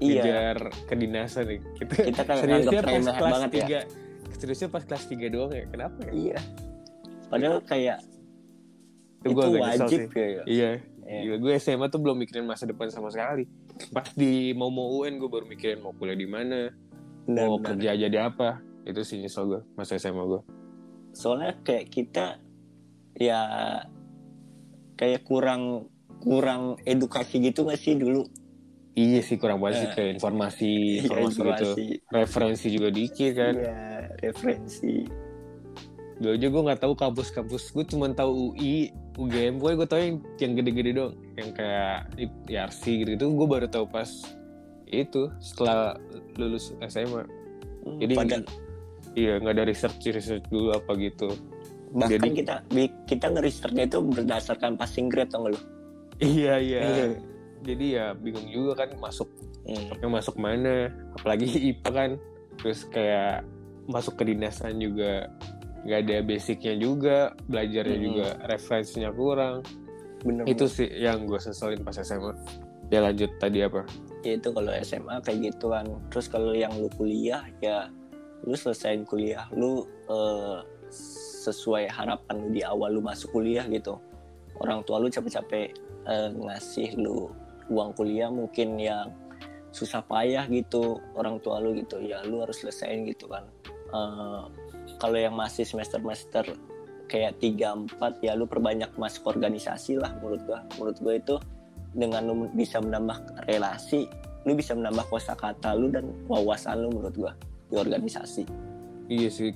[0.00, 1.60] iya kejar kedinasan nih.
[1.78, 3.80] Kita, Kita kayak seriusnya pas kelas banget ya.
[4.32, 4.38] 3.
[4.40, 5.64] Seriusnya pas kelas 3 doang ya.
[5.68, 6.12] Kenapa ya?
[6.12, 6.38] iya
[7.30, 7.98] padahal kayak
[9.20, 10.18] Itu itu wajib sih.
[10.18, 10.70] ya Iya.
[11.06, 11.34] Iya.
[11.38, 13.44] Gue SMA tuh belum mikirin masa depan sama sekali.
[13.92, 16.70] Pas di mau mau UN gue baru mikirin mau kuliah di mana,
[17.26, 17.74] mau benar.
[17.76, 18.58] kerja jadi apa.
[18.82, 20.42] Itu sih nyesel gue masa SMA gue.
[21.10, 22.38] soalnya kayak kita
[23.18, 23.42] ya
[24.94, 25.90] kayak kurang
[26.20, 28.24] kurang edukasi gitu gak sih dulu
[28.90, 32.10] Iya sih kurang banget sih Eh, kayak informasi, Iya, informasi gitu.
[32.10, 33.54] Referensi juga dikit kan.
[33.54, 33.78] Iya,
[34.20, 34.94] referensi
[36.20, 37.70] Dulu aja gue nggak tahu kampus-kampus.
[37.70, 39.56] Gue cuma tahu UI, UGM.
[39.56, 41.12] Gue gue tahu yang yang gede-gede dong.
[41.32, 41.96] Yang kayak
[42.44, 43.10] IRC gitu.
[43.14, 44.10] Itu gue baru tahu pas
[44.84, 45.96] itu setelah
[46.34, 47.24] lulus SMA.
[47.86, 48.42] Hmm, Jadi padahal
[49.14, 51.30] iya nggak ada research research dulu apa gitu.
[51.90, 52.54] bahkan jadi- kita
[53.10, 55.60] kita nge-researchnya itu berdasarkan passing grade tau gak lu
[56.20, 56.80] Iya iya.
[56.80, 57.06] Iya.
[57.60, 59.28] Jadi ya bingung juga kan masuk
[59.60, 59.92] Hmm.
[60.00, 60.88] yang masuk mana.
[61.14, 62.10] Apalagi IPA kan.
[62.56, 63.44] Terus kayak
[63.84, 65.28] masuk ke dinasan juga
[65.80, 68.06] nggak ada basicnya juga, belajarnya Hmm.
[68.06, 69.64] juga referensinya kurang.
[70.20, 72.36] bener Itu sih yang gue seselin pas SMA.
[72.90, 73.88] Ya lanjut tadi apa?
[74.20, 77.88] ya itu kalau SMA kayak gitu kan terus kalau yang lu kuliah ya
[78.44, 80.60] lu selesaiin kuliah lu eh,
[81.40, 83.96] sesuai harapan lu di awal lu masuk kuliah gitu
[84.60, 85.72] orang tua lu capek-capek
[86.06, 87.32] eh, ngasih lu
[87.70, 89.14] uang kuliah mungkin yang
[89.70, 92.00] susah payah gitu orang tua lu gitu.
[92.02, 93.44] Ya lu harus selesaiin gitu kan.
[93.68, 94.42] Eh,
[94.98, 96.56] kalau yang masih semester-semester
[97.10, 100.60] kayak 3 4 ya lu perbanyak masuk organisasi lah menurut gua.
[100.78, 101.36] Menurut gua itu
[101.90, 104.06] dengan lu bisa menambah relasi
[104.48, 107.32] lu bisa menambah kosakata lu dan wawasan lu menurut gua
[107.68, 108.44] di organisasi.
[109.10, 109.52] Iya sih.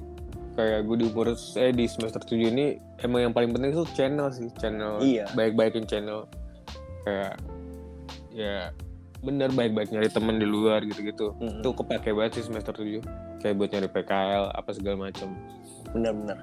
[0.54, 4.30] Kayak gue di umur eh di semester 7 ini emang yang paling penting itu channel
[4.30, 5.02] sih, channel.
[5.02, 5.26] Iya.
[5.34, 6.30] Baik-baikin channel.
[7.02, 7.42] Kayak
[8.34, 8.70] ya
[9.24, 11.34] bener baik-baik nyari temen di luar gitu-gitu.
[11.42, 11.64] Mm-mm.
[11.64, 13.02] Itu kepake banget sih semester 7.
[13.42, 15.34] Kayak buat nyari PKL apa segala macam.
[15.94, 16.42] bener-bener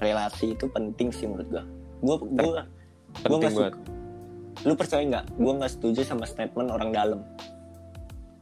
[0.00, 1.64] relasi itu penting sih menurut gua
[2.00, 2.62] gua gua
[3.26, 3.74] Penting nggak
[4.62, 7.20] lu percaya nggak gua nggak setuju sama statement orang dalam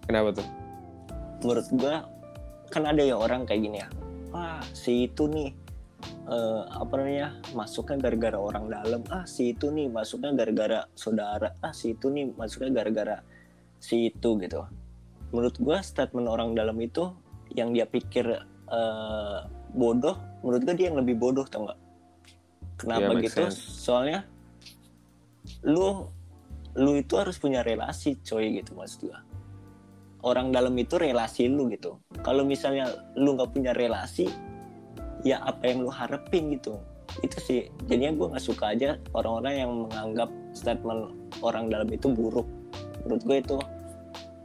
[0.06, 0.46] Kenapa tuh?
[1.40, 1.94] menurut gua
[2.68, 3.88] kan ada ya orang kayak gini ya
[4.32, 5.50] wah si itu nih
[6.28, 9.02] eh, apa namanya masuknya gara-gara orang dalam.
[9.08, 11.54] Ah si itu nih masuknya gara-gara saudara.
[11.64, 13.16] Ah si itu nih masuknya gara-gara
[13.80, 14.64] si itu gitu.
[15.32, 17.12] Menurut gua statement orang dalam itu
[17.52, 18.24] yang dia pikir
[18.68, 19.38] eh,
[19.72, 21.80] bodoh menurut gua dia yang lebih bodoh tau nggak?
[22.78, 23.42] Kenapa Iya, make gitu?
[23.50, 23.58] sense.
[23.58, 24.22] soalnya
[25.66, 26.06] lu
[26.78, 29.18] lu itu harus punya relasi coy gitu maksud gua
[30.20, 34.26] orang dalam itu relasi lu gitu kalau misalnya lu nggak punya relasi
[35.22, 36.78] ya apa yang lu harapin gitu
[37.20, 41.10] itu sih jadinya gue nggak suka aja orang-orang yang menganggap statement
[41.40, 42.46] orang dalam itu buruk
[43.02, 43.58] menurut gue itu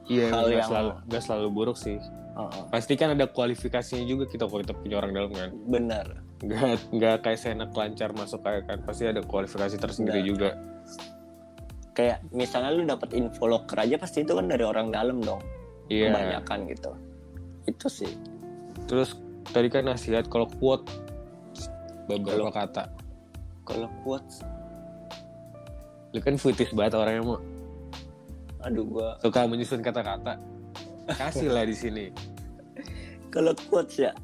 [0.03, 1.95] Iya, Hal nggak yang- selalu nggak selalu buruk sih.
[2.35, 5.49] uh, Pasti kan ada kualifikasinya juga kita kalau kita punya orang dalam kan.
[5.63, 8.83] benar Nggak nggak kayak seenak lancar masuk kayak kan.
[8.83, 10.27] Pasti ada kualifikasi tersendiri Benar.
[10.27, 10.49] juga.
[11.93, 15.39] kayak misalnya lu dapat info loker aja pasti itu kan dari orang dalam dong
[15.95, 16.09] Iya.
[16.09, 16.91] kebanyakan gitu
[17.65, 18.13] itu sih
[18.83, 19.15] Terus
[19.47, 20.83] tadi kan nasihat kalau quote
[22.05, 22.83] beberapa Kalau- kata.
[23.63, 24.43] kalau quotes
[26.09, 27.39] Lu kan footage banget orangnya mau
[28.59, 30.39] aduh gue suka menyusun kata-kata.
[31.09, 32.05] Kasih lah di sini.
[33.27, 34.15] kalau quotes ya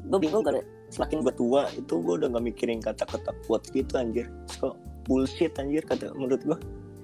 [0.00, 4.26] gue bingung karena semakin gue tua itu gue udah gak mikirin kata-kata quotes gitu anjir
[4.54, 6.58] kok bullshit anjir kata menurut gue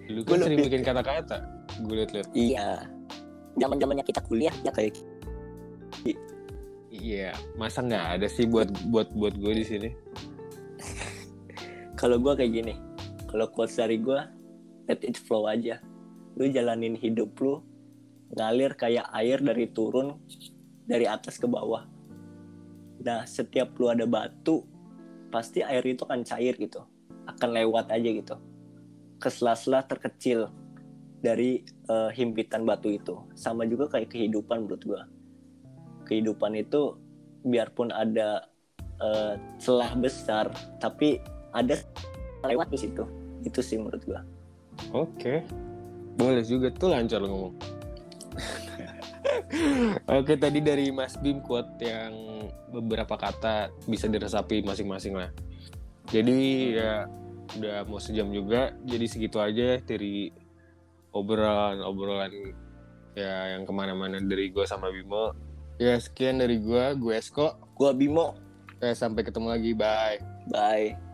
[0.07, 1.37] Lu Gua kan sering lebih- bikin kata-kata.
[1.83, 2.29] Gue liat-liat.
[2.31, 2.87] iya
[3.57, 4.97] zaman zamannya kita kuliah ya kayak
[6.97, 9.91] Iya, masa nggak ada sih buat buat buat gue di sini?
[12.01, 12.75] kalau gue kayak gini
[13.29, 14.17] kalau quotes dari gue
[14.89, 15.83] let it flow aja.
[16.41, 17.61] Lu jalanin hidup lu
[18.33, 20.17] ngalir kayak air dari turun
[20.89, 21.85] dari atas ke bawah.
[23.03, 24.65] Nah setiap lu ada batu
[25.29, 26.81] pasti air itu akan cair gitu
[27.27, 28.37] akan lewat aja gitu.
[29.21, 30.49] Ke sela-sela terkecil
[31.21, 33.17] dari eh, himpitan batu itu.
[33.37, 35.03] Sama juga kayak kehidupan menurut gue
[36.07, 36.95] kehidupan itu
[37.43, 38.47] biarpun ada
[39.03, 40.49] eh, celah besar
[40.79, 41.19] tapi
[41.51, 41.75] ada
[42.47, 43.03] lewat di situ.
[43.43, 44.23] Itu sih menurut gua.
[44.95, 45.43] Oke,
[46.15, 47.55] boleh juga tuh lancar lu ngomong.
[50.19, 52.15] Oke tadi dari Mas Bim quote yang
[52.71, 55.31] beberapa kata bisa diresapi masing-masing lah.
[56.07, 56.39] Jadi
[56.79, 57.07] ya
[57.59, 60.31] udah mau sejam juga, jadi segitu aja dari
[61.17, 62.33] obrolan obrolan
[63.17, 65.33] ya yang ke mana-mana dari gue sama Bimo.
[65.77, 67.57] Ya sekian dari gue, gue Esko.
[67.77, 68.33] gua Bimo
[68.81, 70.21] Ya, sampai ketemu lagi, bye.
[70.49, 71.06] bye